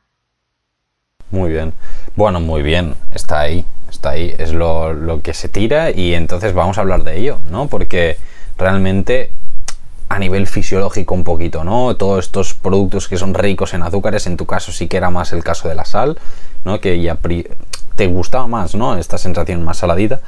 Muy 1.31 1.49
bien. 1.49 1.73
Bueno, 2.15 2.39
muy 2.39 2.61
bien. 2.61 2.95
Está 3.13 3.41
ahí. 3.41 3.65
Está 3.89 4.11
ahí. 4.11 4.33
Es 4.37 4.53
lo, 4.53 4.93
lo 4.93 5.21
que 5.21 5.33
se 5.33 5.49
tira 5.49 5.91
y 5.91 6.13
entonces 6.13 6.53
vamos 6.53 6.77
a 6.77 6.81
hablar 6.81 7.03
de 7.03 7.19
ello, 7.19 7.39
¿no? 7.49 7.67
Porque 7.67 8.17
realmente 8.57 9.31
a 10.07 10.19
nivel 10.19 10.47
fisiológico 10.47 11.15
un 11.15 11.23
poquito, 11.23 11.63
¿no? 11.63 11.95
Todos 11.95 12.25
estos 12.25 12.53
productos 12.53 13.07
que 13.07 13.17
son 13.17 13.33
ricos 13.33 13.73
en 13.73 13.83
azúcares, 13.83 14.27
en 14.27 14.37
tu 14.37 14.45
caso 14.45 14.71
sí 14.71 14.87
que 14.87 14.97
era 14.97 15.09
más 15.09 15.33
el 15.33 15.43
caso 15.43 15.67
de 15.67 15.75
la 15.75 15.83
sal, 15.83 16.17
¿no? 16.63 16.79
Que 16.79 17.01
ya 17.01 17.17
te 17.95 18.07
gustaba 18.07 18.47
más, 18.47 18.75
¿no? 18.75 18.97
Esta 18.97 19.17
sensación 19.17 19.63
más 19.63 19.77
saladita, 19.77 20.21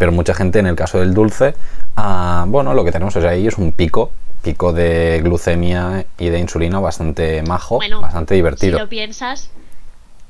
pero 0.00 0.12
mucha 0.12 0.32
gente 0.32 0.58
en 0.58 0.66
el 0.66 0.76
caso 0.76 0.98
del 0.98 1.12
dulce, 1.12 1.54
ah, 1.94 2.46
bueno, 2.48 2.72
lo 2.72 2.86
que 2.86 2.90
tenemos 2.90 3.14
ahí 3.16 3.46
es 3.46 3.58
un 3.58 3.70
pico, 3.70 4.10
pico 4.40 4.72
de 4.72 5.20
glucemia 5.22 6.06
y 6.16 6.30
de 6.30 6.38
insulina 6.38 6.80
bastante 6.80 7.42
majo, 7.42 7.80
bastante 8.00 8.34
divertido. 8.34 8.78
Si 8.78 8.82
lo 8.82 8.88
piensas, 8.88 9.50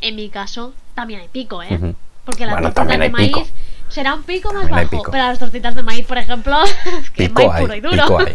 en 0.00 0.16
mi 0.16 0.28
caso 0.28 0.72
también 0.96 1.20
hay 1.20 1.28
pico, 1.28 1.62
¿eh? 1.62 1.94
Porque 2.24 2.46
las 2.46 2.60
tortitas 2.60 2.98
de 2.98 3.10
maíz 3.10 3.52
será 3.88 4.14
un 4.14 4.24
pico 4.24 4.52
más 4.52 4.68
bajo, 4.68 5.04
pero 5.08 5.22
las 5.22 5.38
tortitas 5.38 5.76
de 5.76 5.84
maíz, 5.84 6.04
por 6.04 6.18
ejemplo, 6.18 6.56
pico 7.16 7.52
hay, 7.52 7.62
puro 7.62 7.74
y 7.76 7.80
duro. 7.80 8.02
Pico 8.02 8.18
hay. 8.18 8.34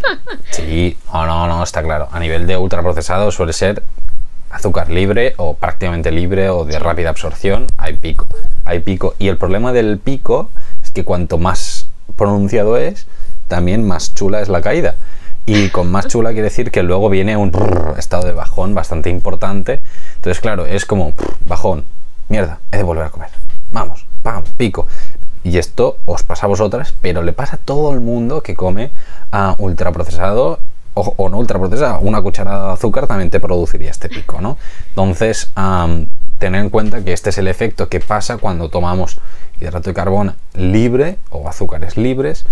Sí, 0.51 0.98
no, 1.12 1.25
no, 1.25 1.48
no, 1.48 1.63
está 1.63 1.84
claro. 1.84 2.08
A 2.13 2.20
nivel 2.22 2.48
de 2.48 2.56
ultraprocesado 2.56 3.30
suele 3.34 3.51
ser 3.51 3.84
azúcar 4.56 4.89
libre 4.89 5.34
o 5.36 5.56
prácticamente 5.58 6.12
libre 6.12 6.50
o 6.50 6.63
de 6.63 6.80
rápida 6.80 7.10
absorción, 7.10 7.68
hay 7.77 7.98
pico. 7.98 8.30
Hay 8.63 8.80
pico. 8.80 9.15
Y 9.20 9.27
el 9.27 9.38
problema 9.38 9.74
del 9.74 10.00
pico 10.00 10.50
es 10.75 10.75
que 10.96 11.04
cuanto 11.04 11.38
más 11.38 11.88
pronunciado 12.16 12.78
es, 12.78 13.06
también 13.48 13.86
más 13.86 14.16
chula 14.16 14.42
es 14.42 14.50
la 14.50 14.62
caída. 14.62 14.96
Y 15.46 15.70
con 15.70 15.92
más 15.92 16.08
chula 16.08 16.32
quiere 16.32 16.46
decir 16.46 16.72
que 16.72 16.82
luego 16.82 17.10
viene 17.10 17.38
un 17.38 17.52
estado 17.98 18.25
de 18.25 18.34
bajón 18.34 18.74
bastante 18.74 19.12
importante. 19.12 19.82
Entonces, 20.16 20.42
claro, 20.42 20.66
es 20.66 20.86
como 20.86 21.14
bajón, 21.46 21.86
mierda, 22.30 22.60
he 22.72 22.78
de 22.78 22.84
volver 22.84 23.06
a 23.06 23.10
comer. 23.12 23.30
Vamos, 23.72 24.08
pam, 24.24 24.44
pico. 24.58 24.88
Y 25.44 25.60
esto 25.60 25.98
os 26.06 26.24
pasa 26.24 26.48
a 26.48 26.50
vosotras, 26.50 26.96
pero 27.00 27.22
le 27.22 27.34
pasa 27.34 27.58
a 27.58 27.60
todo 27.60 27.94
el 27.94 28.00
mundo 28.00 28.42
que 28.42 28.56
come 28.56 28.90
a 29.32 29.56
ultraprocesado 29.60 30.60
o, 30.96 31.14
o, 31.18 31.30
no 31.30 31.38
ultraprocesado. 31.38 32.00
Una 32.00 32.24
cucharada 32.24 32.68
de 32.68 32.74
azúcar 32.74 33.06
también 33.06 33.30
te 33.30 33.40
produciría 33.40 33.92
este 33.92 34.10
pico, 34.10 34.42
¿no? 34.42 34.58
Entonces, 34.90 35.52
tener 36.39 36.62
en 36.62 36.70
cuenta 36.70 37.04
que 37.04 37.13
este 37.13 37.30
es 37.30 37.38
el 37.38 37.48
efecto 37.48 37.89
que 37.89 38.00
pasa 38.00 38.38
cuando 38.38 38.70
tomamos 38.70 39.20
hidrato 39.60 39.89
de 39.89 39.94
carbono 39.94 40.36
libre 40.54 41.18
o 41.30 41.48
azúcares 41.48 41.98
libres 41.98 42.46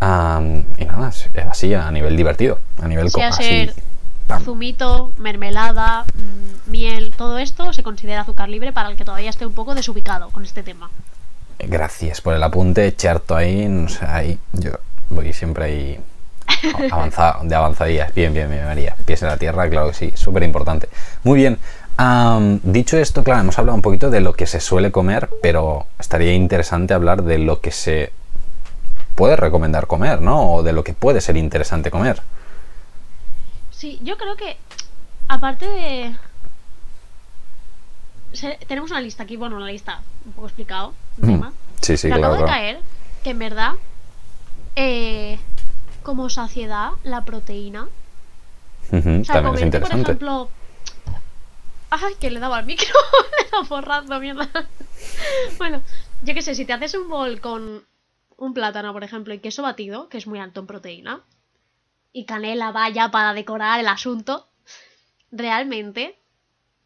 y 0.00 0.84
nada, 0.84 1.12
así 1.50 1.74
a 1.74 1.90
nivel 1.90 2.16
divertido, 2.16 2.58
a 2.82 2.88
nivel 2.88 3.10
sea 3.10 3.32
ser 3.32 3.74
zumito, 4.42 5.12
mermelada, 5.18 6.04
mm, 6.14 6.70
miel, 6.70 7.14
todo 7.16 7.38
esto 7.38 7.72
se 7.72 7.82
considera 7.82 8.22
azúcar 8.22 8.48
libre 8.48 8.72
para 8.72 8.90
el 8.90 8.96
que 8.96 9.04
todavía 9.04 9.30
esté 9.30 9.46
un 9.46 9.54
poco 9.54 9.74
desubicado 9.74 10.30
con 10.30 10.44
este 10.44 10.62
tema. 10.62 10.90
Gracias 11.58 12.20
por 12.20 12.34
el 12.34 12.42
apunte, 12.42 12.94
Cherto 12.96 13.36
ahí, 13.36 13.66
no 13.68 13.88
sé, 13.88 14.04
ahí 14.04 14.38
yo 14.52 14.72
voy 15.08 15.32
siempre 15.32 15.64
ahí 15.64 16.00
avanzado, 16.90 17.44
de 17.44 17.54
avanzadillas. 17.54 18.12
Bien, 18.14 18.32
bien, 18.32 18.50
bien, 18.50 18.64
María. 18.64 18.96
Pies 19.04 19.22
en 19.22 19.28
la 19.28 19.36
tierra, 19.36 19.68
claro 19.68 19.88
que 19.88 19.94
sí, 19.94 20.12
súper 20.14 20.42
importante. 20.42 20.88
Muy 21.22 21.38
bien. 21.38 21.58
Dicho 22.62 22.96
esto, 22.98 23.22
claro, 23.22 23.40
hemos 23.40 23.58
hablado 23.58 23.76
un 23.76 23.82
poquito 23.82 24.10
de 24.10 24.20
lo 24.20 24.32
que 24.32 24.46
se 24.46 24.60
suele 24.60 24.90
comer, 24.90 25.28
pero 25.42 25.86
estaría 25.98 26.34
interesante 26.34 26.94
hablar 26.94 27.22
de 27.22 27.38
lo 27.38 27.60
que 27.60 27.70
se 27.70 28.12
puede 29.14 29.36
recomendar 29.36 29.86
comer, 29.86 30.20
¿no? 30.20 30.54
O 30.54 30.62
de 30.62 30.72
lo 30.72 30.82
que 30.82 30.92
puede 30.92 31.20
ser 31.20 31.36
interesante 31.36 31.90
comer. 31.90 32.20
Sí, 33.70 34.00
yo 34.02 34.16
creo 34.16 34.36
que, 34.36 34.56
aparte 35.28 35.66
de... 35.68 36.16
tenemos 38.66 38.90
una 38.90 39.00
lista 39.00 39.22
aquí, 39.22 39.36
bueno, 39.36 39.56
una 39.56 39.66
lista 39.66 40.00
un 40.24 40.32
poco 40.32 40.48
explicado. 40.48 40.94
Mm, 41.18 41.42
sí, 41.80 41.96
sí, 41.96 42.08
Me 42.08 42.14
acabo 42.14 42.36
de 42.36 42.44
caer 42.44 42.80
que 43.22 43.30
en 43.30 43.38
verdad, 43.38 43.72
eh, 44.74 45.38
como 46.02 46.28
saciedad, 46.28 46.90
la 47.04 47.24
proteína... 47.24 47.88
o 48.88 48.90
sea, 48.90 49.34
También 49.34 49.54
es 49.54 49.62
interesante. 49.62 49.80
por 49.80 49.92
ejemplo... 49.92 50.48
Ay, 51.90 52.14
que 52.20 52.30
le 52.30 52.40
daba 52.40 52.58
al 52.58 52.66
micro, 52.66 52.94
le 53.62 53.68
borrando, 53.68 54.18
mierda. 54.20 54.48
bueno, 55.58 55.82
yo 56.22 56.34
qué 56.34 56.42
sé, 56.42 56.54
si 56.54 56.64
te 56.64 56.72
haces 56.72 56.94
un 56.94 57.08
bol 57.08 57.40
con 57.40 57.84
un 58.36 58.54
plátano, 58.54 58.92
por 58.92 59.04
ejemplo, 59.04 59.34
y 59.34 59.38
queso 59.38 59.62
batido, 59.62 60.08
que 60.08 60.18
es 60.18 60.26
muy 60.26 60.38
alto 60.38 60.60
en 60.60 60.66
proteína, 60.66 61.22
y 62.12 62.24
canela 62.24 62.72
vaya 62.72 63.10
para 63.10 63.34
decorar 63.34 63.80
el 63.80 63.88
asunto, 63.88 64.48
realmente 65.30 66.18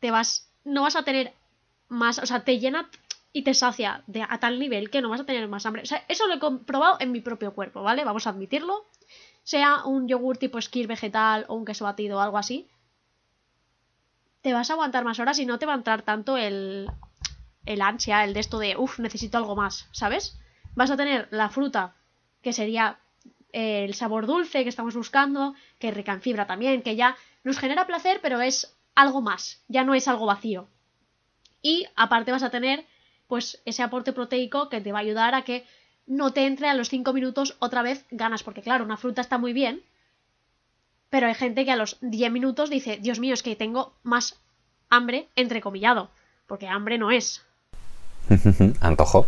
te 0.01 0.11
vas, 0.11 0.51
no 0.65 0.83
vas 0.83 0.97
a 0.97 1.03
tener 1.03 1.35
más, 1.89 2.19
o 2.19 2.27
sea, 2.27 2.45
te 2.45 2.59
llena 2.59 2.91
y 3.33 3.43
te 3.43 3.55
sacia 3.55 4.05
a 4.29 4.41
tal 4.41 4.59
nivel 4.59 4.91
que 4.91 5.01
no 5.03 5.11
vas 5.11 5.21
a 5.21 5.27
tener 5.27 5.47
más 5.49 5.67
hambre. 5.67 5.83
O 5.83 5.87
sea, 5.87 6.05
eso 6.09 6.27
lo 6.27 6.35
he 6.35 6.39
comprobado 6.39 6.97
en 7.01 7.13
mi 7.13 7.21
propio 7.21 7.53
cuerpo, 7.53 7.83
¿vale? 7.83 8.05
Vamos 8.05 8.27
a 8.27 8.31
admitirlo. 8.31 8.87
Sea 9.43 9.85
un 9.85 10.09
yogur 10.09 10.39
tipo 10.39 10.61
skir 10.61 10.87
vegetal 10.87 11.45
o 11.49 11.55
un 11.55 11.65
queso 11.65 11.85
batido 11.85 12.19
o 12.19 12.21
algo 12.21 12.39
así. 12.39 12.69
Te 14.49 14.55
vas 14.55 14.71
a 14.71 14.73
aguantar 14.73 15.05
más 15.05 15.21
horas 15.21 15.39
y 15.41 15.45
no 15.45 15.59
te 15.59 15.67
va 15.67 15.75
a 15.75 15.77
entrar 15.77 16.01
tanto 16.01 16.39
el, 16.39 16.91
el 17.67 17.83
ansia, 17.83 18.25
el 18.25 18.33
de 18.33 18.41
esto 18.41 18.59
de, 18.59 18.79
uff, 18.79 18.99
necesito 18.99 19.37
algo 19.37 19.55
más, 19.55 19.89
¿sabes? 19.93 20.39
vas 20.75 20.91
a 20.91 20.97
tener 20.97 21.29
la 21.31 21.51
fruta, 21.51 21.95
que 22.41 22.55
sería 22.55 22.99
eh, 23.53 23.85
el 23.85 23.93
sabor 23.93 24.25
dulce 24.27 24.63
que 24.63 24.71
estamos 24.71 24.97
buscando, 24.97 25.55
que 25.79 25.89
es 25.89 25.95
rica 25.95 26.15
en 26.15 26.23
fibra 26.23 26.47
también, 26.47 26.81
que 26.81 26.97
ya 26.97 27.15
nos 27.45 27.59
genera 27.59 27.87
placer, 27.87 28.21
pero 28.23 28.41
es 28.41 28.75
algo 28.95 29.21
más, 29.21 29.63
ya 29.69 29.85
no 29.85 29.95
es 29.95 30.09
algo 30.09 30.25
vacío. 30.25 30.67
Y 31.61 31.87
aparte 31.95 32.33
vas 32.33 32.43
a 32.43 32.49
tener 32.49 32.87
pues 33.27 33.61
ese 33.67 33.83
aporte 33.83 34.15
proteico 34.15 34.71
que 34.71 34.81
te 34.81 34.93
va 34.93 35.01
a 35.01 35.03
ayudar 35.03 35.35
a 35.35 35.43
que 35.43 35.67
no 36.07 36.33
te 36.33 36.47
entre 36.47 36.71
a 36.71 36.75
los 36.75 36.89
5 36.89 37.13
minutos 37.13 37.59
otra 37.59 37.83
vez 37.83 38.07
ganas, 38.11 38.43
porque 38.43 38.63
claro, 38.63 38.83
una 38.83 38.97
fruta 38.97 39.21
está 39.21 39.37
muy 39.37 39.53
bien, 39.53 39.83
pero 41.11 41.27
hay 41.27 41.35
gente 41.35 41.65
que 41.65 41.73
a 41.73 41.77
los 41.77 41.97
10 42.01 42.33
minutos 42.33 42.71
dice, 42.71 42.99
Dios 43.01 43.19
mío, 43.19 43.35
es 43.35 43.43
que 43.43 43.57
tengo 43.57 43.93
más 44.03 44.37
hambre, 44.91 45.29
entrecomillado, 45.37 46.11
porque 46.47 46.69
hambre 46.69 46.99
no 46.99 47.11
es. 47.11 47.43
Antojo. 48.81 49.27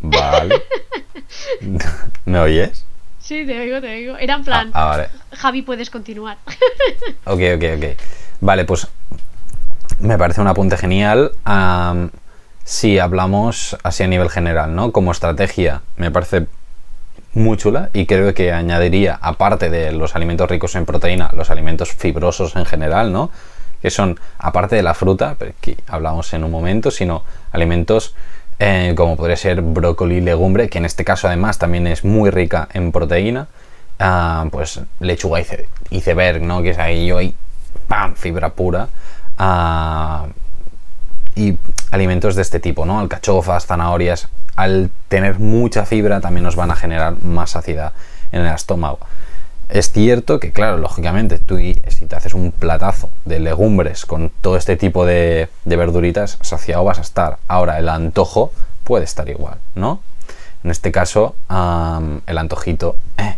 Vale. 0.00 0.62
¿Me 2.24 2.38
oyes? 2.40 2.84
Sí, 3.18 3.44
te 3.44 3.60
oigo, 3.60 3.80
te 3.80 3.94
oigo. 3.96 4.16
Era 4.16 4.34
en 4.34 4.44
plan. 4.44 4.70
Ah, 4.72 4.86
vale. 4.86 5.08
Javi, 5.32 5.62
puedes 5.62 5.90
continuar. 5.90 6.38
ok, 7.24 7.40
ok, 7.56 7.64
ok. 7.76 7.84
Vale, 8.40 8.64
pues 8.64 8.86
me 9.98 10.16
parece 10.16 10.40
un 10.40 10.46
apunte 10.46 10.76
genial. 10.76 11.32
si 12.64 12.98
hablamos 12.98 13.76
así 13.82 14.02
a 14.02 14.06
nivel 14.06 14.30
general, 14.30 14.74
¿no? 14.74 14.92
Como 14.92 15.12
estrategia, 15.12 15.82
me 15.96 16.10
parece 16.10 16.46
muy 17.38 17.56
chula 17.56 17.90
y 17.92 18.06
creo 18.06 18.32
que 18.34 18.52
añadiría, 18.52 19.18
aparte 19.20 19.70
de 19.70 19.92
los 19.92 20.14
alimentos 20.16 20.48
ricos 20.50 20.74
en 20.74 20.84
proteína, 20.86 21.30
los 21.34 21.50
alimentos 21.50 21.92
fibrosos 21.92 22.56
en 22.56 22.64
general, 22.66 23.12
¿no? 23.12 23.30
Que 23.82 23.90
son, 23.90 24.18
aparte 24.38 24.76
de 24.76 24.82
la 24.82 24.94
fruta, 24.94 25.36
que 25.60 25.76
hablamos 25.86 26.32
en 26.34 26.44
un 26.44 26.50
momento, 26.50 26.90
sino 26.90 27.22
alimentos 27.52 28.14
eh, 28.58 28.92
como 28.96 29.16
podría 29.16 29.36
ser 29.36 29.62
brócoli, 29.62 30.20
legumbre, 30.20 30.68
que 30.68 30.78
en 30.78 30.84
este 30.84 31.04
caso 31.04 31.28
además 31.28 31.58
también 31.58 31.86
es 31.86 32.04
muy 32.04 32.30
rica 32.30 32.68
en 32.72 32.90
proteína, 32.90 33.46
ah, 34.00 34.46
pues 34.50 34.80
lechuga 34.98 35.40
ice- 35.40 35.68
iceberg, 35.90 36.42
¿no? 36.42 36.60
Que 36.62 36.70
es 36.70 36.78
ahí 36.78 37.12
hoy, 37.12 37.34
¡pam! 37.86 38.14
Fibra 38.16 38.50
pura. 38.50 38.88
ah, 39.38 40.26
y 41.36 41.56
alimentos 41.92 42.34
de 42.34 42.42
este 42.42 42.58
tipo, 42.58 42.84
¿no? 42.84 42.98
Alcachofas, 42.98 43.64
zanahorias, 43.66 44.28
al 44.56 44.90
tener 45.08 45.38
mucha 45.38 45.84
fibra 45.84 46.20
también 46.20 46.44
nos 46.44 46.56
van 46.56 46.70
a 46.70 46.76
generar 46.76 47.22
más 47.22 47.50
saciedad 47.50 47.92
en 48.32 48.42
el 48.42 48.54
estómago. 48.54 48.98
Es 49.68 49.92
cierto 49.92 50.40
que, 50.40 50.50
claro, 50.50 50.78
lógicamente, 50.78 51.38
tú 51.38 51.58
si 51.58 52.06
te 52.06 52.16
haces 52.16 52.32
un 52.32 52.52
platazo 52.52 53.10
de 53.26 53.38
legumbres 53.38 54.06
con 54.06 54.30
todo 54.40 54.56
este 54.56 54.76
tipo 54.76 55.04
de, 55.04 55.48
verduritas, 55.64 56.38
saciado 56.40 56.84
vas 56.84 56.98
a 56.98 57.02
estar. 57.02 57.38
Ahora, 57.48 57.78
el 57.78 57.90
antojo 57.90 58.50
puede 58.84 59.04
estar 59.04 59.28
igual, 59.28 59.58
¿no? 59.74 60.00
En 60.64 60.70
este 60.70 60.90
caso, 60.90 61.36
el 61.50 62.38
antojito 62.38 62.96
eh, 63.18 63.36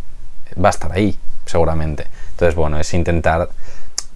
va 0.62 0.68
a 0.68 0.70
estar 0.70 0.92
ahí, 0.92 1.18
seguramente. 1.46 2.06
Entonces, 2.30 2.54
bueno, 2.54 2.78
es 2.78 2.94
intentar 2.94 3.48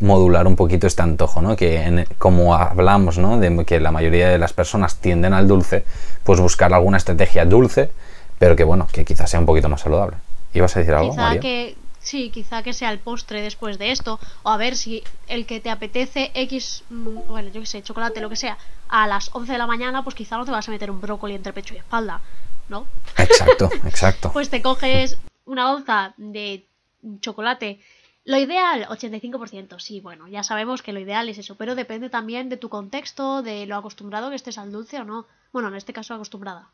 modular 0.05 0.47
un 0.47 0.57
poquito 0.57 0.87
este 0.87 1.03
antojo, 1.03 1.43
¿no? 1.43 1.57
Que 1.57 1.83
en- 1.83 2.07
como 2.19 2.55
hablamos, 2.55 3.19
¿no? 3.19 3.39
De 3.39 3.65
que 3.65 3.81
la 3.81 3.91
mayoría 3.91 4.29
de 4.29 4.39
las 4.39 4.53
personas 4.53 4.97
tienden 5.01 5.33
al 5.35 5.49
dulce, 5.49 5.85
pues 6.23 6.41
buscar 6.41 6.73
alguna 6.73 6.97
estrategia 6.99 7.45
dulce, 7.45 7.91
pero 8.39 8.55
que 8.57 8.65
bueno, 8.65 8.87
que 8.93 9.05
quizás 9.05 9.31
sea 9.31 9.41
un 9.41 9.47
poquito 9.47 9.69
más 9.69 9.81
saludable. 9.81 10.17
¿Ibas 10.53 10.77
a 10.77 10.81
decir 10.81 10.95
algo, 10.95 11.11
Quizá 11.11 11.23
María? 11.23 11.41
que 11.41 11.77
sí, 12.01 12.31
quizá 12.31 12.63
que 12.63 12.73
sea 12.73 12.91
el 12.93 12.99
postre 12.99 13.41
después 13.43 13.79
de 13.79 13.91
esto 13.91 14.21
o 14.43 14.51
a 14.51 14.57
ver 14.57 14.77
si 14.77 15.03
el 15.27 15.47
que 15.47 15.59
te 15.61 15.71
apetece 15.71 16.31
X, 16.35 16.85
mm, 16.91 17.27
bueno, 17.29 17.49
yo 17.53 17.61
qué 17.61 17.67
sé, 17.67 17.83
chocolate, 17.83 18.21
lo 18.21 18.29
que 18.29 18.37
sea, 18.37 18.59
a 18.89 19.07
las 19.07 19.31
11 19.35 19.53
de 19.53 19.59
la 19.59 19.67
mañana, 19.67 20.05
pues 20.05 20.15
quizá 20.15 20.37
no 20.37 20.45
te 20.45 20.51
vas 20.51 20.69
a 20.69 20.71
meter 20.71 20.91
un 20.91 21.01
brócoli 21.01 21.35
entre 21.35 21.53
pecho 21.53 21.75
y 21.75 21.79
espalda, 21.79 22.21
¿no? 22.69 22.87
Exacto, 23.19 23.71
exacto. 23.87 24.31
Pues 24.33 24.51
te 24.51 24.63
coges 24.63 25.17
una 25.47 25.73
onza 25.73 26.15
de 26.19 26.65
chocolate. 27.21 27.81
Lo 28.27 28.39
ideal, 28.39 28.87
85%, 28.89 29.79
sí, 29.79 30.01
bueno, 30.01 30.27
ya 30.29 30.43
sabemos 30.43 30.83
que 30.83 30.95
lo 30.95 31.01
ideal 31.01 31.29
es 31.29 31.37
eso, 31.37 31.57
pero 31.57 31.75
depende 31.75 32.09
también 32.09 32.49
de 32.49 32.57
tu 32.57 32.71
contexto, 32.71 33.43
de 33.43 33.67
lo 33.67 33.77
acostumbrado 33.77 34.31
que 34.31 34.37
estés 34.37 34.57
al 34.57 34.73
dulce 34.73 34.99
o 34.99 35.05
no. 35.05 35.27
Bueno, 35.53 35.69
en 35.69 35.75
este 35.75 35.93
caso 35.93 36.15
acostumbrada. 36.15 36.69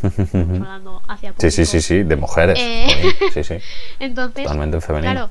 Hablando 0.02 1.02
hacia 1.08 1.34
Sí, 1.38 1.50
sí, 1.50 1.66
sí, 1.66 1.80
sí, 1.80 2.02
de 2.04 2.14
mujeres. 2.14 2.56
Eh. 2.60 3.16
Sí, 3.34 3.42
sí. 3.42 3.56
Entonces, 3.98 4.44
Totalmente 4.44 4.76
en 4.76 4.82
femenino. 4.82 5.12
claro, 5.12 5.30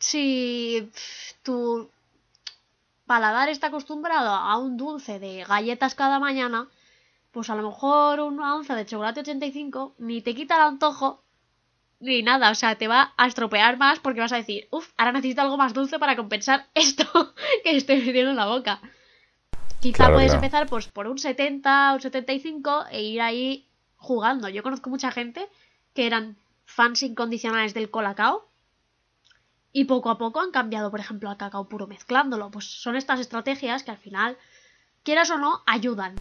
si 0.00 0.90
tu 1.44 1.88
paladar 3.06 3.48
está 3.48 3.68
acostumbrado 3.68 4.30
a 4.30 4.56
un 4.56 4.76
dulce 4.76 5.20
de 5.20 5.44
galletas 5.44 5.94
cada 5.94 6.18
mañana, 6.18 6.66
pues 7.30 7.48
a 7.48 7.54
lo 7.54 7.62
mejor 7.62 8.20
una 8.20 8.56
onza 8.56 8.74
de 8.74 8.86
chocolate 8.86 9.20
85 9.20 9.94
ni 9.98 10.20
te 10.20 10.34
quita 10.34 10.56
el 10.56 10.62
antojo 10.62 11.22
ni 12.02 12.22
nada, 12.22 12.50
o 12.50 12.54
sea, 12.54 12.74
te 12.74 12.88
va 12.88 13.14
a 13.16 13.26
estropear 13.26 13.78
más 13.78 14.00
porque 14.00 14.20
vas 14.20 14.32
a 14.32 14.36
decir, 14.36 14.66
uff, 14.70 14.90
ahora 14.96 15.12
necesito 15.12 15.40
algo 15.40 15.56
más 15.56 15.72
dulce 15.72 15.98
para 15.98 16.16
compensar 16.16 16.66
esto 16.74 17.04
que 17.64 17.76
estoy 17.76 17.98
metiendo 17.98 18.30
en 18.30 18.36
la 18.36 18.46
boca. 18.46 18.80
Quizá 19.80 19.96
Claro, 19.96 20.14
puedes 20.14 20.32
claro. 20.32 20.44
empezar 20.44 20.68
pues 20.68 20.88
por 20.88 21.06
un 21.06 21.18
70 21.18 21.92
o 21.92 21.94
un 21.94 22.00
75 22.00 22.86
e 22.90 23.02
ir 23.02 23.20
ahí 23.20 23.66
jugando. 23.96 24.48
Yo 24.48 24.62
conozco 24.62 24.90
mucha 24.90 25.10
gente 25.10 25.48
que 25.94 26.06
eran 26.06 26.36
fans 26.66 27.02
incondicionales 27.02 27.74
del 27.74 27.90
colacao 27.90 28.48
y 29.72 29.84
poco 29.84 30.10
a 30.10 30.18
poco 30.18 30.40
han 30.40 30.50
cambiado, 30.50 30.90
por 30.90 31.00
ejemplo, 31.00 31.30
al 31.30 31.36
cacao 31.36 31.68
puro 31.68 31.86
mezclándolo. 31.86 32.50
Pues 32.50 32.66
son 32.66 32.96
estas 32.96 33.20
estrategias 33.20 33.82
que 33.82 33.90
al 33.90 33.96
final, 33.96 34.36
quieras 35.02 35.30
o 35.30 35.38
no, 35.38 35.62
ayudan. 35.66 36.16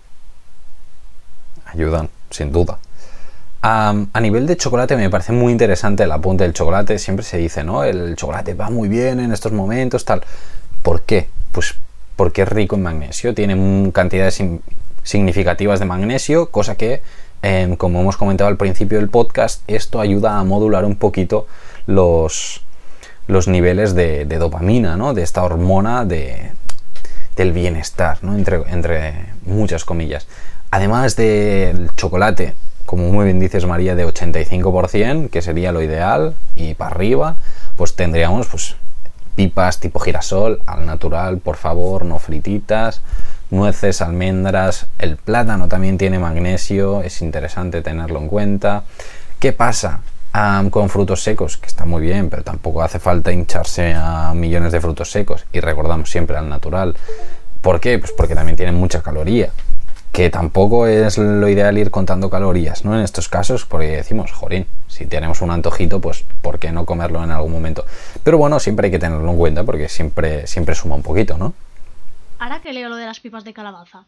Ayudan, 1.65 2.09
sin 2.29 2.51
duda. 2.51 2.79
A 3.63 4.19
nivel 4.19 4.47
de 4.47 4.57
chocolate 4.57 4.95
me 4.95 5.11
parece 5.11 5.33
muy 5.33 5.51
interesante 5.51 6.03
el 6.03 6.11
apunte 6.11 6.43
del 6.43 6.53
chocolate. 6.53 6.97
Siempre 6.97 7.23
se 7.23 7.37
dice, 7.37 7.63
¿no? 7.63 7.83
El 7.83 8.15
chocolate 8.15 8.55
va 8.55 8.71
muy 8.71 8.89
bien 8.89 9.19
en 9.19 9.31
estos 9.31 9.51
momentos, 9.51 10.03
tal. 10.03 10.23
¿Por 10.81 11.03
qué? 11.03 11.29
Pues 11.51 11.75
porque 12.15 12.41
es 12.41 12.49
rico 12.49 12.75
en 12.75 12.81
magnesio. 12.81 13.35
Tiene 13.35 13.91
cantidades 13.91 14.41
significativas 15.03 15.79
de 15.79 15.85
magnesio, 15.85 16.49
cosa 16.49 16.75
que, 16.75 17.03
em, 17.43 17.75
como 17.75 18.01
hemos 18.01 18.17
comentado 18.17 18.47
al 18.47 18.57
principio 18.57 18.97
del 18.97 19.09
podcast, 19.09 19.61
esto 19.67 19.99
ayuda 19.99 20.39
a 20.39 20.43
modular 20.43 20.83
un 20.83 20.95
poquito 20.95 21.45
los, 21.85 22.61
los 23.27 23.47
niveles 23.47 23.93
de, 23.93 24.25
de 24.25 24.37
dopamina, 24.39 24.97
¿no? 24.97 25.13
De 25.13 25.21
esta 25.21 25.43
hormona 25.43 26.03
de, 26.05 26.51
del 27.35 27.51
bienestar, 27.53 28.23
¿no? 28.23 28.35
Entre, 28.35 28.57
entre 28.71 29.13
muchas 29.45 29.85
comillas. 29.85 30.27
Además 30.71 31.15
del 31.15 31.91
chocolate, 31.95 32.55
como 32.91 33.09
muy 33.09 33.23
bien 33.23 33.39
dices 33.39 33.65
María, 33.65 33.95
de 33.95 34.05
85%, 34.05 35.29
que 35.29 35.41
sería 35.41 35.71
lo 35.71 35.81
ideal, 35.81 36.35
y 36.55 36.73
para 36.73 36.91
arriba, 36.91 37.37
pues 37.77 37.95
tendríamos 37.95 38.47
pues 38.47 38.75
pipas 39.33 39.79
tipo 39.79 39.97
girasol, 40.01 40.61
al 40.65 40.85
natural, 40.85 41.37
por 41.37 41.55
favor, 41.55 42.03
no 42.03 42.19
frititas, 42.19 43.01
nueces, 43.49 44.01
almendras, 44.01 44.87
el 44.99 45.15
plátano 45.15 45.69
también 45.69 45.97
tiene 45.97 46.19
magnesio, 46.19 47.01
es 47.01 47.21
interesante 47.21 47.81
tenerlo 47.81 48.19
en 48.19 48.27
cuenta. 48.27 48.83
¿Qué 49.39 49.53
pasa? 49.53 50.01
Con 50.69 50.89
frutos 50.89 51.23
secos, 51.23 51.55
que 51.55 51.67
está 51.67 51.85
muy 51.85 52.01
bien, 52.01 52.29
pero 52.29 52.43
tampoco 52.43 52.81
hace 52.81 52.99
falta 52.99 53.31
hincharse 53.31 53.93
a 53.95 54.33
millones 54.35 54.73
de 54.73 54.81
frutos 54.81 55.09
secos 55.09 55.45
y 55.53 55.61
recordamos 55.61 56.11
siempre 56.11 56.35
al 56.35 56.49
natural. 56.49 56.97
¿Por 57.61 57.79
qué? 57.79 57.99
Pues 57.99 58.11
porque 58.11 58.35
también 58.35 58.57
tienen 58.57 58.75
mucha 58.75 59.01
caloría, 59.01 59.51
que 60.11 60.29
tampoco 60.29 60.87
es 60.87 61.17
lo 61.17 61.47
ideal 61.47 61.77
ir 61.77 61.89
contando 61.89 62.29
calorías, 62.29 62.83
¿no? 62.83 62.93
En 62.95 63.01
estos 63.01 63.29
casos, 63.29 63.65
porque 63.65 63.87
decimos, 63.87 64.31
jorín, 64.33 64.67
si 64.87 65.05
tenemos 65.05 65.41
un 65.41 65.51
antojito, 65.51 66.01
pues 66.01 66.25
¿por 66.41 66.59
qué 66.59 66.71
no 66.73 66.85
comerlo 66.85 67.23
en 67.23 67.31
algún 67.31 67.51
momento? 67.53 67.85
Pero 68.23 68.37
bueno, 68.37 68.59
siempre 68.59 68.87
hay 68.87 68.91
que 68.91 68.99
tenerlo 68.99 69.29
en 69.31 69.37
cuenta 69.37 69.63
porque 69.63 69.87
siempre, 69.87 70.47
siempre 70.47 70.75
suma 70.75 70.95
un 70.95 71.03
poquito, 71.03 71.37
¿no? 71.37 71.53
Ahora 72.39 72.61
que 72.61 72.73
leo 72.73 72.89
lo 72.89 72.97
de 72.97 73.05
las 73.05 73.19
pipas 73.21 73.43
de 73.45 73.53
calabaza, 73.53 74.05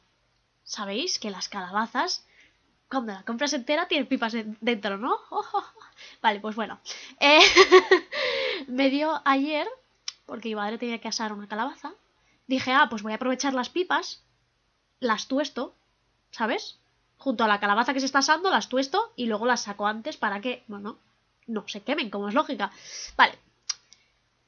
¿sabéis 0.65 1.19
que 1.19 1.29
las 1.31 1.47
calabazas, 1.47 2.25
cuando 2.89 3.13
la 3.13 3.23
compras 3.23 3.53
entera, 3.53 3.87
tienen 3.87 4.07
pipas 4.07 4.33
de- 4.33 4.45
dentro, 4.59 4.97
¿no? 4.97 5.15
Vale, 6.21 6.41
pues 6.41 6.55
bueno. 6.55 6.79
Eh, 7.21 7.39
me 8.67 8.89
dio 8.89 9.21
ayer, 9.25 9.67
porque 10.25 10.49
mi 10.49 10.55
madre 10.55 10.77
tenía 10.77 10.99
que 10.99 11.07
asar 11.07 11.31
una 11.33 11.47
calabaza, 11.47 11.91
dije, 12.47 12.71
ah, 12.73 12.87
pues 12.89 13.03
voy 13.03 13.13
a 13.13 13.15
aprovechar 13.15 13.53
las 13.53 13.69
pipas, 13.69 14.21
las 14.99 15.27
tuesto, 15.27 15.75
¿sabes? 16.33 16.77
Junto 17.17 17.45
a 17.45 17.47
la 17.47 17.61
calabaza 17.61 17.93
que 17.93 18.01
se 18.01 18.05
está 18.05 18.19
asando, 18.19 18.49
las 18.49 18.67
tuesto 18.67 19.13
y 19.15 19.27
luego 19.27 19.45
las 19.45 19.61
saco 19.61 19.87
antes 19.87 20.17
para 20.17 20.41
que, 20.41 20.63
bueno, 20.67 20.97
no 21.47 21.63
se 21.67 21.81
quemen, 21.81 22.09
como 22.09 22.27
es 22.27 22.33
lógica. 22.33 22.71
Vale. 23.15 23.37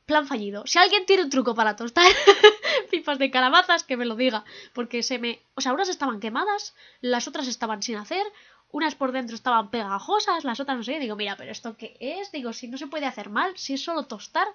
Plan 0.05 0.27
fallido. 0.27 0.63
Si 0.67 0.77
alguien 0.77 1.05
tiene 1.05 1.23
un 1.23 1.29
truco 1.29 1.55
para 1.55 1.75
tostar 1.75 2.05
pipas 2.91 3.17
de 3.17 3.31
calabazas, 3.31 3.83
que 3.83 3.97
me 3.97 4.05
lo 4.05 4.15
diga. 4.15 4.43
Porque 4.73 5.01
se 5.01 5.17
me. 5.17 5.39
O 5.55 5.61
sea, 5.61 5.73
unas 5.73 5.89
estaban 5.89 6.19
quemadas, 6.19 6.75
las 7.01 7.27
otras 7.27 7.47
estaban 7.47 7.81
sin 7.81 7.95
hacer, 7.95 8.23
unas 8.71 8.93
por 8.93 9.11
dentro 9.13 9.35
estaban 9.35 9.71
pegajosas, 9.71 10.43
las 10.43 10.59
otras 10.59 10.77
no 10.77 10.83
sé. 10.83 10.99
Digo, 10.99 11.15
mira, 11.15 11.35
pero 11.37 11.51
¿esto 11.51 11.75
qué 11.75 11.97
es? 11.99 12.31
Digo, 12.31 12.53
si 12.53 12.67
no 12.67 12.77
se 12.77 12.87
puede 12.87 13.07
hacer 13.07 13.29
mal, 13.29 13.57
si 13.57 13.73
es 13.73 13.83
solo 13.83 14.03
tostar, 14.03 14.47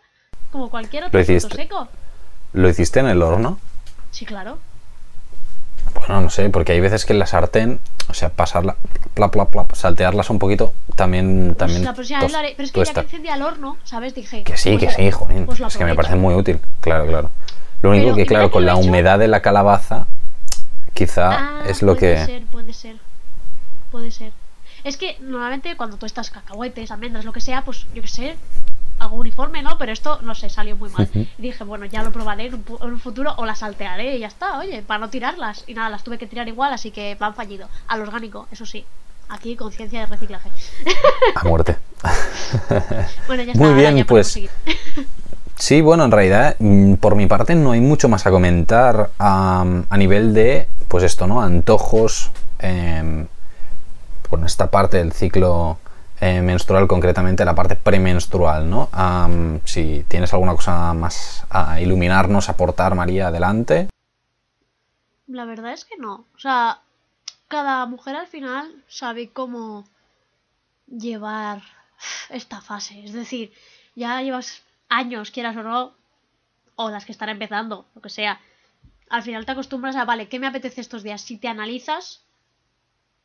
como 0.53 0.71
cualquier 0.71 1.05
otro 1.05 1.19
Lo 1.19 1.23
hiciste. 1.23 1.57
seco. 1.57 1.89
¿Lo 2.53 2.69
hiciste 2.69 3.01
en 3.01 3.07
el 3.09 3.21
horno? 3.23 3.59
Sí, 4.13 4.25
claro. 4.27 4.59
Bueno, 6.11 6.23
no 6.25 6.31
sé, 6.31 6.51
porque 6.51 6.73
hay 6.73 6.81
veces 6.81 7.05
que 7.07 7.13
en 7.13 7.21
la 7.21 7.27
sartén, 7.29 7.79
o 8.09 8.15
sea, 8.15 8.31
pasarla, 8.31 8.75
pla, 9.15 9.31
pla, 9.31 9.45
pla, 9.45 9.65
saltearlas 9.75 10.29
un 10.31 10.41
poquito, 10.41 10.75
también, 10.97 11.55
también 11.55 11.85
la 11.85 11.95
próxima 11.95 12.19
vez 12.19 12.27
tos- 12.27 12.33
lo 12.33 12.39
haré. 12.39 12.55
Pero 12.57 12.65
es 12.67 12.73
que 12.73 12.85
ya 12.85 12.93
que 12.95 13.01
encendí 13.01 13.29
al 13.29 13.43
horno, 13.43 13.77
¿sabes? 13.85 14.13
Dije. 14.17 14.43
Que 14.43 14.57
sí, 14.57 14.77
pues 14.77 14.97
que 14.97 15.03
sí, 15.05 15.11
joder. 15.13 15.47
pues 15.47 15.61
es 15.61 15.77
que 15.77 15.85
me 15.85 15.95
parece 15.95 16.17
muy 16.17 16.35
útil. 16.35 16.59
Claro, 16.81 17.07
claro. 17.07 17.31
Lo 17.83 17.91
único 17.91 18.07
Pero, 18.07 18.17
que, 18.17 18.27
claro, 18.27 18.51
con 18.51 18.67
la 18.67 18.73
he 18.73 18.75
humedad 18.75 19.21
de 19.21 19.29
la 19.29 19.41
calabaza, 19.41 20.09
quizá 20.95 21.31
Ah, 21.31 21.63
es 21.69 21.81
lo 21.81 21.95
puede 21.97 22.17
que. 22.17 22.27
ser, 22.27 22.43
puede 22.47 22.73
ser. 22.73 22.97
Puede 23.93 24.11
ser. 24.11 24.33
Es 24.83 24.97
que 24.97 25.17
normalmente 25.21 25.77
cuando 25.77 25.97
tú 25.97 26.07
estás 26.07 26.31
cacahuetes, 26.31 26.91
almendras, 26.91 27.25
lo 27.25 27.33
que 27.33 27.41
sea, 27.41 27.63
pues 27.63 27.87
yo 27.95 28.03
qué 28.03 28.09
sé, 28.09 28.37
algo 29.01 29.17
uniforme, 29.17 29.63
¿no? 29.63 29.77
Pero 29.79 29.93
esto, 29.93 30.19
no 30.23 30.35
sé, 30.35 30.49
salió 30.49 30.77
muy 30.77 30.91
mal. 30.91 31.09
Y 31.15 31.43
dije, 31.43 31.65
bueno, 31.65 31.87
ya 31.87 32.03
lo 32.03 32.13
probaré 32.13 32.47
en 32.47 32.55
un, 32.55 32.65
pu- 32.65 32.79
en 32.85 32.93
un 32.93 33.01
futuro 33.01 33.35
o 33.39 33.45
las 33.47 33.59
saltearé 33.61 34.17
y 34.17 34.21
ya 34.21 34.29
está, 34.29 34.59
oye, 34.59 34.83
para 34.83 34.99
no 35.01 35.11
tirarlas. 35.11 35.65
Y 35.67 35.75
nada, 35.75 35.89
las 35.91 36.05
tuve 36.05 36.19
que 36.19 36.27
tirar 36.27 36.47
igual, 36.49 36.73
así 36.73 36.91
que 36.91 37.17
plan 37.19 37.35
fallido. 37.35 37.69
Al 37.89 38.03
orgánico, 38.03 38.47
eso 38.53 38.65
sí. 38.67 38.85
Aquí 39.29 39.55
conciencia 39.57 40.01
de 40.01 40.07
reciclaje. 40.07 40.51
A 41.35 41.45
muerte. 41.45 41.77
Bueno, 43.27 43.43
ya 43.43 43.53
está. 43.53 43.65
Muy 43.65 43.75
bien, 43.75 43.97
ya 43.97 44.05
pues. 44.05 44.39
Sí, 45.57 45.83
bueno, 45.83 46.05
en 46.07 46.11
realidad, 46.11 46.57
mm, 46.59 46.95
por 46.95 47.15
mi 47.17 47.27
parte 47.27 47.55
no 47.55 47.73
hay 47.73 47.81
mucho 47.81 48.09
más 48.09 48.27
a 48.27 48.31
comentar 48.31 49.11
a 49.19 49.65
nivel 49.99 50.33
de, 50.33 50.67
pues 50.89 51.05
esto, 51.05 51.27
¿no? 51.27 51.43
Antojos, 51.43 52.31
con 54.29 54.45
esta 54.47 54.71
parte 54.71 54.97
del 54.97 55.13
ciclo 55.13 55.79
eh, 56.21 56.43
menstrual, 56.43 56.87
concretamente 56.87 57.45
la 57.45 57.55
parte 57.55 57.77
premenstrual, 57.77 58.69
¿no? 58.69 58.91
Si 59.65 60.05
tienes 60.07 60.33
alguna 60.33 60.55
cosa 60.55 60.93
más 60.93 61.47
a 61.49 61.81
iluminarnos, 61.81 62.49
aportar, 62.49 62.95
María, 62.95 63.29
adelante. 63.29 63.89
La 65.27 65.45
verdad 65.45 65.73
es 65.73 65.85
que 65.85 65.97
no. 65.97 66.27
O 66.35 66.39
sea, 66.39 66.81
cada 67.49 67.87
mujer 67.87 68.17
al 68.17 68.27
final 68.27 68.85
sabe 68.87 69.31
cómo 69.31 69.87
llevar 70.87 71.63
esta 72.29 72.61
fase. 72.61 73.05
Es 73.05 73.13
decir, 73.13 73.53
ya 73.95 74.21
llevas 74.23 74.63
años, 74.89 75.31
quieras 75.31 75.57
o 75.57 75.63
no, 75.63 75.95
o 76.77 76.91
las 76.91 77.05
que 77.05 77.13
están 77.13 77.29
empezando, 77.29 77.87
lo 77.95 78.03
que 78.03 78.11
sea. 78.11 78.41
Al 79.09 79.23
final 79.23 79.47
te 79.47 79.53
acostumbras 79.53 79.97
a, 79.97 80.05
vale, 80.05 80.29
¿qué 80.29 80.39
me 80.39 80.47
apetece 80.47 80.81
estos 80.81 81.03
días? 81.03 81.23
Si 81.23 81.39
te 81.39 81.49
analizas, 81.49 82.25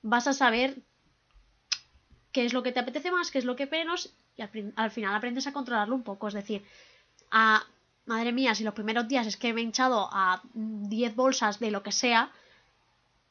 vas 0.01 0.27
a 0.27 0.33
saber 0.33 0.77
qué 2.35 2.43
es 2.43 2.51
lo 2.51 2.63
que 2.63 2.73
te 2.73 2.81
apetece 2.81 3.11
más, 3.11 3.31
qué 3.31 3.37
es 3.37 3.45
lo 3.45 3.55
que 3.55 3.65
menos, 3.65 4.11
y 4.35 4.41
al, 4.41 4.91
final 4.91 5.15
aprendes 5.15 5.47
a 5.47 5.53
controlarlo 5.53 5.95
un 5.95 6.03
poco. 6.03 6.27
Es 6.27 6.33
decir, 6.33 6.65
a, 7.31 7.63
madre 8.05 8.33
mía, 8.33 8.53
si 8.53 8.65
los 8.65 8.73
primeros 8.73 9.07
días 9.07 9.25
es 9.25 9.37
que 9.37 9.53
me 9.53 9.61
he 9.61 9.63
hinchado 9.63 10.09
a 10.11 10.41
10 10.53 11.15
bolsas 11.15 11.59
de 11.61 11.71
lo 11.71 11.81
que 11.81 11.93
sea, 11.93 12.33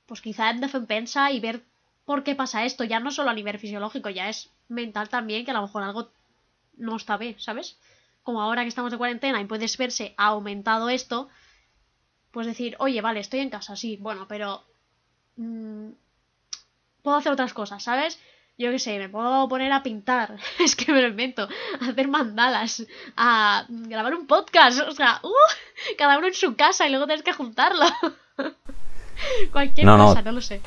pues 0.06 0.22
quizá 0.22 0.48
en 0.48 0.62
defensa 0.62 1.30
y 1.32 1.38
ver 1.38 1.62
por 2.06 2.24
qué 2.24 2.34
pasa 2.34 2.64
esto. 2.64 2.82
Ya 2.82 2.98
no 2.98 3.10
solo 3.10 3.28
a 3.28 3.34
nivel 3.34 3.58
fisiológico, 3.58 4.08
ya 4.08 4.30
es 4.30 4.48
mental 4.68 5.10
también, 5.10 5.44
que 5.44 5.50
a 5.50 5.54
lo 5.54 5.60
mejor 5.60 5.82
algo 5.82 6.08
no 6.78 6.96
está 6.96 7.18
bien, 7.18 7.38
¿sabes? 7.38 7.76
Como 8.22 8.40
ahora 8.40 8.62
que 8.62 8.68
estamos 8.68 8.90
de 8.90 8.96
cuarentena 8.96 9.38
y 9.38 9.44
puedes 9.44 9.76
verse 9.76 10.14
ha 10.16 10.28
aumentado 10.28 10.88
esto, 10.88 11.28
pues 12.30 12.46
decir, 12.46 12.74
oye, 12.78 13.02
vale, 13.02 13.20
estoy 13.20 13.40
en 13.40 13.50
casa, 13.50 13.76
sí, 13.76 13.98
bueno, 14.00 14.26
pero 14.28 14.64
mm, 15.36 15.90
puedo 17.02 17.18
hacer 17.18 17.32
otras 17.32 17.52
cosas, 17.52 17.82
¿sabes? 17.82 18.18
Yo 18.56 18.70
qué 18.70 18.78
sé, 18.78 18.98
me 18.98 19.08
puedo 19.08 19.48
poner 19.48 19.72
a 19.72 19.82
pintar, 19.82 20.36
es 20.60 20.76
que 20.76 20.92
me 20.92 21.02
lo 21.02 21.08
invento, 21.08 21.48
a 21.80 21.90
hacer 21.90 22.06
mandalas, 22.06 22.84
a 23.16 23.64
grabar 23.68 24.14
un 24.14 24.26
podcast, 24.26 24.80
o 24.80 24.92
sea, 24.92 25.20
uh, 25.24 25.96
cada 25.98 26.18
uno 26.18 26.28
en 26.28 26.34
su 26.34 26.54
casa 26.54 26.86
y 26.86 26.90
luego 26.90 27.06
tienes 27.06 27.24
que 27.24 27.32
juntarlo. 27.32 27.84
Cualquier 29.52 29.86
cosa, 29.86 30.22
no 30.22 30.32
lo 30.32 30.40
sé. 30.40 30.60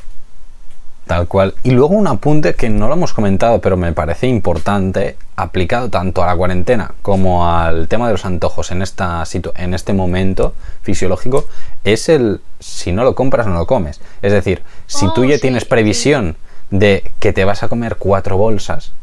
Tal 1.06 1.30
cual. 1.30 1.56
Y 1.64 1.72
luego 1.72 1.96
un 1.96 2.08
apunte 2.08 2.56
que 2.56 2.70
no 2.70 2.90
lo 2.90 2.96
hemos 2.96 3.14
comentado, 3.14 3.62
pero 3.62 3.78
me 3.78 3.94
parece 3.94 4.28
importante, 4.28 5.16
aplicado 5.38 5.90
tanto 5.90 6.22
a 6.22 6.28
la 6.28 6.36
cuarentena 6.36 6.94
como 7.02 7.50
al 7.50 7.88
tema 7.88 8.08
de 8.08 8.12
los 8.12 8.26
antojos 8.26 8.72
en, 8.72 8.82
esta 8.82 9.24
en 9.56 9.74
este 9.74 9.94
momento 9.94 10.54
fisiológico, 10.82 11.48
es 11.86 12.10
el 12.10 12.42
si 12.60 12.92
no 12.92 13.06
lo 13.06 13.16
compras, 13.16 13.48
no 13.48 13.54
lo 13.54 13.66
comes. 13.66 14.02
Es 14.22 14.34
decir, 14.34 14.64
si 14.88 15.06
tú 15.14 15.22
oh, 15.22 15.26
ya 15.26 15.40
tienes 15.40 15.64
previsión 15.64 16.36
de 16.70 17.12
que 17.20 17.34
te 17.34 17.46
vas 17.46 17.64
a 17.64 17.70
comer 17.70 17.96
cuatro 17.98 18.38
bolsas, 18.38 18.94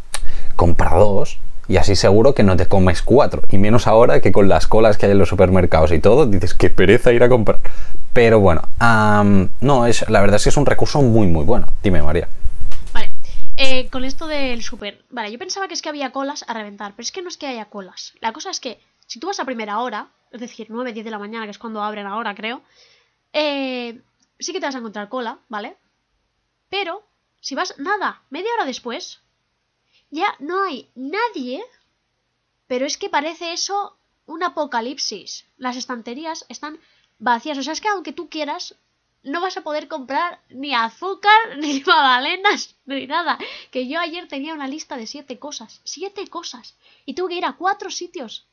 compra 0.56 0.94
dos 0.94 1.38
y 1.66 1.78
así 1.78 1.96
seguro 1.96 2.34
que 2.34 2.42
no 2.42 2.56
te 2.56 2.66
comes 2.66 3.02
cuatro. 3.02 3.42
Y 3.50 3.58
menos 3.58 3.86
ahora 3.86 4.20
que 4.20 4.32
con 4.32 4.48
las 4.48 4.66
colas 4.66 4.98
que 4.98 5.06
hay 5.06 5.12
en 5.12 5.18
los 5.18 5.28
supermercados 5.28 5.92
y 5.92 5.98
todo, 5.98 6.26
dices 6.26 6.54
que 6.54 6.70
pereza 6.70 7.12
ir 7.12 7.22
a 7.22 7.28
comprar. 7.28 7.60
Pero 8.12 8.40
bueno, 8.40 8.62
no, 9.60 9.86
es, 9.86 10.08
la 10.08 10.20
verdad 10.20 10.36
es 10.36 10.44
que 10.44 10.50
es 10.50 10.56
un 10.56 10.66
recurso 10.66 11.02
muy, 11.02 11.26
muy 11.26 11.44
bueno. 11.44 11.66
Dime, 11.82 12.02
María. 12.02 12.28
Vale, 12.92 13.10
eh, 13.56 13.88
con 13.88 14.04
esto 14.04 14.26
del 14.26 14.62
super. 14.62 15.02
Vale, 15.10 15.32
yo 15.32 15.38
pensaba 15.38 15.68
que 15.68 15.74
es 15.74 15.82
que 15.82 15.88
había 15.88 16.10
colas 16.10 16.44
a 16.46 16.54
reventar, 16.54 16.92
pero 16.92 17.04
es 17.04 17.12
que 17.12 17.22
no 17.22 17.28
es 17.28 17.36
que 17.36 17.46
haya 17.46 17.64
colas. 17.66 18.14
La 18.20 18.32
cosa 18.32 18.50
es 18.50 18.60
que 18.60 18.78
si 19.06 19.18
tú 19.18 19.26
vas 19.26 19.40
a 19.40 19.44
primera 19.44 19.80
hora, 19.80 20.08
es 20.30 20.40
decir, 20.40 20.66
9, 20.70 20.92
10 20.92 21.04
de 21.04 21.10
la 21.10 21.18
mañana, 21.18 21.44
que 21.44 21.50
es 21.50 21.58
cuando 21.58 21.82
abren 21.82 22.06
ahora, 22.06 22.34
creo, 22.34 22.62
eh, 23.32 24.00
sí 24.38 24.52
que 24.52 24.60
te 24.60 24.66
vas 24.66 24.74
a 24.74 24.78
encontrar 24.78 25.08
cola, 25.08 25.38
¿vale? 25.48 25.76
Pero 26.68 27.02
si 27.44 27.54
vas 27.54 27.78
nada, 27.78 28.22
media 28.30 28.48
hora 28.54 28.64
después, 28.64 29.20
ya 30.08 30.34
no 30.38 30.64
hay 30.64 30.88
nadie, 30.94 31.62
pero 32.66 32.86
es 32.86 32.96
que 32.96 33.10
parece 33.10 33.52
eso 33.52 33.98
un 34.24 34.42
apocalipsis. 34.42 35.44
Las 35.58 35.76
estanterías 35.76 36.46
están 36.48 36.80
vacías. 37.18 37.58
O 37.58 37.62
sea, 37.62 37.74
es 37.74 37.82
que 37.82 37.88
aunque 37.88 38.14
tú 38.14 38.30
quieras, 38.30 38.76
no 39.22 39.42
vas 39.42 39.58
a 39.58 39.60
poder 39.60 39.88
comprar 39.88 40.40
ni 40.48 40.74
azúcar, 40.74 41.38
ni 41.58 41.82
magdalenas, 41.82 42.76
ni 42.86 43.06
nada. 43.06 43.36
Que 43.70 43.88
yo 43.88 44.00
ayer 44.00 44.26
tenía 44.26 44.54
una 44.54 44.66
lista 44.66 44.96
de 44.96 45.06
siete 45.06 45.38
cosas. 45.38 45.82
Siete 45.84 46.26
cosas. 46.28 46.78
Y 47.04 47.12
tuve 47.12 47.32
que 47.32 47.38
ir 47.40 47.44
a 47.44 47.58
cuatro 47.58 47.90
sitios. 47.90 48.48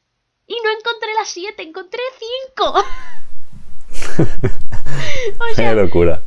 Y 0.47 0.55
no 0.65 0.69
encontré 0.69 1.13
las 1.13 1.29
siete, 1.29 1.63
encontré 1.63 2.01
cinco. 2.19 2.73
o 5.39 5.55
sea, 5.55 5.69
Qué 5.69 5.81
locura. 5.81 6.21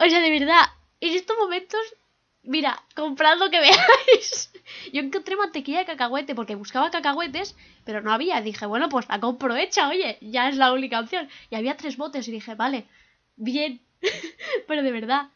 O 0.00 0.08
sea, 0.08 0.20
de 0.20 0.30
verdad, 0.30 0.64
en 1.08 1.14
estos 1.14 1.36
momentos, 1.38 1.80
mira, 2.42 2.82
comprad 2.94 3.38
lo 3.38 3.50
que 3.50 3.60
veáis. 3.60 4.52
Yo 4.92 5.00
encontré 5.00 5.36
mantequilla 5.36 5.80
de 5.80 5.86
cacahuete 5.86 6.34
porque 6.34 6.54
buscaba 6.54 6.90
cacahuetes, 6.90 7.56
pero 7.84 8.00
no 8.00 8.12
había. 8.12 8.40
Dije, 8.40 8.66
bueno, 8.66 8.88
pues 8.88 9.08
la 9.08 9.20
compro 9.20 9.56
hecha, 9.56 9.88
oye, 9.88 10.18
ya 10.20 10.48
es 10.48 10.56
la 10.56 10.72
única 10.72 11.00
opción. 11.00 11.28
Y 11.50 11.56
había 11.56 11.76
tres 11.76 11.96
botes 11.96 12.26
y 12.28 12.32
dije, 12.32 12.54
vale, 12.54 12.86
bien. 13.36 13.80
pero 14.68 14.82
de 14.82 14.92
verdad, 14.92 15.28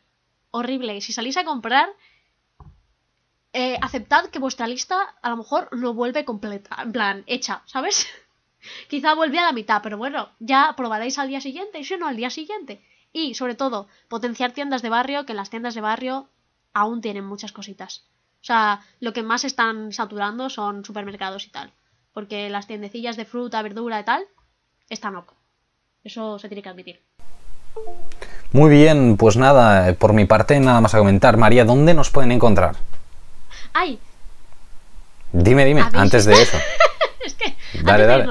horrible. 0.51 0.97
Y 0.97 1.01
si 1.01 1.13
salís 1.13 1.37
a 1.37 1.45
comprar, 1.45 1.89
eh, 3.53 3.79
aceptad 3.81 4.27
que 4.27 4.39
vuestra 4.39 4.67
lista 4.67 5.17
a 5.23 5.31
lo 5.31 5.39
mejor 5.39 5.69
no 5.77 5.95
vuelve 5.95 6.25
completa, 6.25 6.77
en 6.83 6.93
plan, 6.93 7.25
hecha, 7.27 7.63
¿sabes? 7.67 8.07
Quizá 8.89 9.15
vuelve 9.15 9.39
a 9.39 9.47
la 9.47 9.53
mitad, 9.53 9.81
pero 9.83 9.97
bueno, 9.99 10.31
ya 10.39 10.75
probaréis 10.77 11.19
al 11.19 11.29
día 11.29 11.41
siguiente, 11.41 11.79
y 11.79 11.85
si 11.85 11.97
no, 11.97 12.07
al 12.07 12.17
día 12.17 12.31
siguiente. 12.31 12.83
Y, 13.13 13.35
sobre 13.35 13.55
todo, 13.55 13.89
potenciar 14.09 14.53
tiendas 14.53 14.83
de 14.83 14.91
barrio, 14.91 15.27
que 15.27 15.35
las 15.35 15.51
tiendas 15.51 15.75
de 15.75 15.81
barrio 15.81 16.29
aún 16.73 17.01
tienen 17.01 17.25
muchas 17.25 17.53
cositas. 17.53 18.05
O 18.41 18.45
sea, 18.45 18.81
lo 19.01 19.13
que 19.13 19.23
más 19.23 19.45
están 19.45 19.93
saturando 19.93 20.49
son 20.51 20.85
supermercados 20.85 21.47
y 21.47 21.51
tal. 21.51 21.73
Porque 22.13 22.51
las 22.51 22.67
tiendecillas 22.67 23.17
de 23.17 23.25
fruta, 23.25 23.63
verdura 23.63 24.01
y 24.01 24.05
tal 24.05 24.25
están 24.89 25.17
ok. 25.17 25.33
Eso 26.05 26.39
se 26.39 26.49
tiene 26.49 26.63
que 26.63 26.69
admitir. 26.69 27.03
Muy 28.53 28.71
bien, 28.71 29.17
pues 29.17 29.37
nada, 29.37 29.93
por 29.95 30.13
mi 30.13 30.25
parte 30.25 30.59
nada 30.59 30.81
más 30.81 30.95
a 30.95 30.99
comentar. 30.99 31.37
María, 31.37 31.65
¿dónde 31.65 31.95
nos 31.95 32.11
pueden 32.11 32.33
encontrar? 32.33 32.77
¡Ay! 33.75 33.99
Dime, 35.33 35.65
dime, 35.65 35.85
antes 35.93 36.25
de 36.25 36.41
eso. 36.41 36.57
es 37.25 37.35
que, 37.35 37.55
dale, 37.83 38.07
dale. 38.07 38.27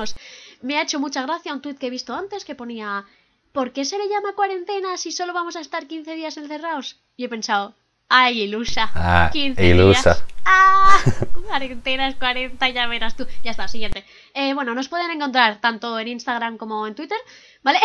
me 0.62 0.78
ha 0.78 0.82
hecho 0.82 1.00
mucha 1.00 1.22
gracia 1.22 1.54
un 1.54 1.62
tuit 1.62 1.78
que 1.78 1.88
he 1.88 1.92
visto 1.92 2.16
antes 2.16 2.46
que 2.46 2.56
ponía 2.56 3.06
¿Por 3.52 3.72
qué 3.72 3.86
se 3.86 3.98
le 3.98 4.10
llama 4.10 4.36
cuarentena 4.36 4.98
si 4.98 5.12
solo 5.12 5.34
vamos 5.34 5.56
a 5.56 5.62
estar 5.62 5.88
15 5.88 6.16
días 6.16 6.38
encerrados? 6.38 7.02
Y 7.16 7.26
he 7.26 7.30
pensado, 7.30 7.76
Ay, 8.10 8.44
ilusa. 8.44 8.90
Ah, 8.94 9.30
15 9.34 9.66
ilusa. 9.66 10.14
Días. 10.14 10.26
Ah, 10.46 11.04
cuarentena 11.48 12.08
es 12.08 12.16
40, 12.16 12.70
ya 12.70 12.88
verás 12.88 13.18
tú. 13.18 13.28
Ya 13.44 13.52
está, 13.52 13.68
siguiente. 13.68 14.06
Eh, 14.34 14.54
bueno, 14.54 14.74
nos 14.74 14.88
pueden 14.88 15.12
encontrar 15.12 15.60
tanto 15.60 16.00
en 16.00 16.08
Instagram 16.08 16.58
como 16.58 16.88
en 16.88 16.96
Twitter, 16.96 17.18
¿vale? 17.64 17.80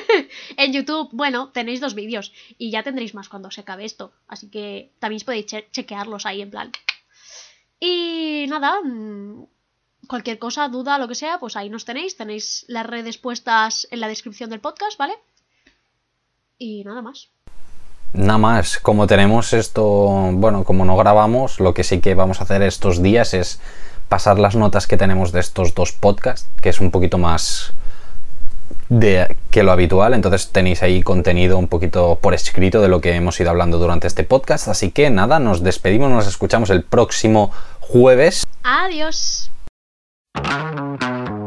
en 0.56 0.72
YouTube, 0.72 1.10
bueno, 1.12 1.50
tenéis 1.50 1.80
dos 1.80 1.94
vídeos 1.94 2.32
y 2.58 2.70
ya 2.70 2.82
tendréis 2.82 3.14
más 3.14 3.28
cuando 3.28 3.52
se 3.52 3.60
acabe 3.60 3.84
esto. 3.84 4.12
Así 4.26 4.50
que 4.50 4.90
también 4.98 5.22
podéis 5.24 5.46
chequearlos 5.46 6.26
ahí 6.26 6.42
en 6.42 6.50
plan. 6.50 6.72
Y 7.78 8.46
nada, 8.48 8.80
mm, 8.82 9.44
cualquier 10.08 10.40
cosa, 10.40 10.68
duda, 10.68 10.98
lo 10.98 11.06
que 11.06 11.14
sea, 11.14 11.38
pues 11.38 11.54
ahí 11.54 11.70
nos 11.70 11.84
tenéis. 11.84 12.16
Tenéis 12.16 12.64
las 12.66 12.86
redes 12.86 13.18
puestas 13.18 13.86
en 13.92 14.00
la 14.00 14.08
descripción 14.08 14.50
del 14.50 14.60
podcast, 14.60 14.98
¿vale? 14.98 15.14
Y 16.58 16.82
nada 16.82 17.02
más. 17.02 17.28
Nada 18.14 18.38
más, 18.38 18.78
como 18.78 19.06
tenemos 19.06 19.52
esto, 19.52 19.84
bueno, 20.32 20.64
como 20.64 20.84
no 20.84 20.96
grabamos, 20.96 21.60
lo 21.60 21.74
que 21.74 21.84
sí 21.84 22.00
que 22.00 22.14
vamos 22.14 22.40
a 22.40 22.44
hacer 22.44 22.62
estos 22.62 23.02
días 23.02 23.34
es 23.34 23.60
pasar 24.08 24.38
las 24.38 24.56
notas 24.56 24.86
que 24.86 24.96
tenemos 24.96 25.30
de 25.30 25.40
estos 25.40 25.74
dos 25.74 25.92
podcasts, 25.92 26.48
que 26.62 26.70
es 26.70 26.80
un 26.80 26.90
poquito 26.90 27.18
más 27.18 27.74
de, 28.88 29.36
que 29.50 29.62
lo 29.62 29.72
habitual, 29.72 30.14
entonces 30.14 30.48
tenéis 30.48 30.82
ahí 30.82 31.02
contenido 31.02 31.58
un 31.58 31.68
poquito 31.68 32.18
por 32.22 32.32
escrito 32.32 32.80
de 32.80 32.88
lo 32.88 33.02
que 33.02 33.12
hemos 33.12 33.38
ido 33.40 33.50
hablando 33.50 33.78
durante 33.78 34.06
este 34.06 34.24
podcast, 34.24 34.68
así 34.68 34.90
que 34.90 35.10
nada, 35.10 35.38
nos 35.38 35.62
despedimos, 35.62 36.10
nos 36.10 36.26
escuchamos 36.26 36.70
el 36.70 36.84
próximo 36.84 37.50
jueves. 37.80 38.46
Adiós. 38.62 39.50
Thank 40.44 41.02
you. 41.02 41.37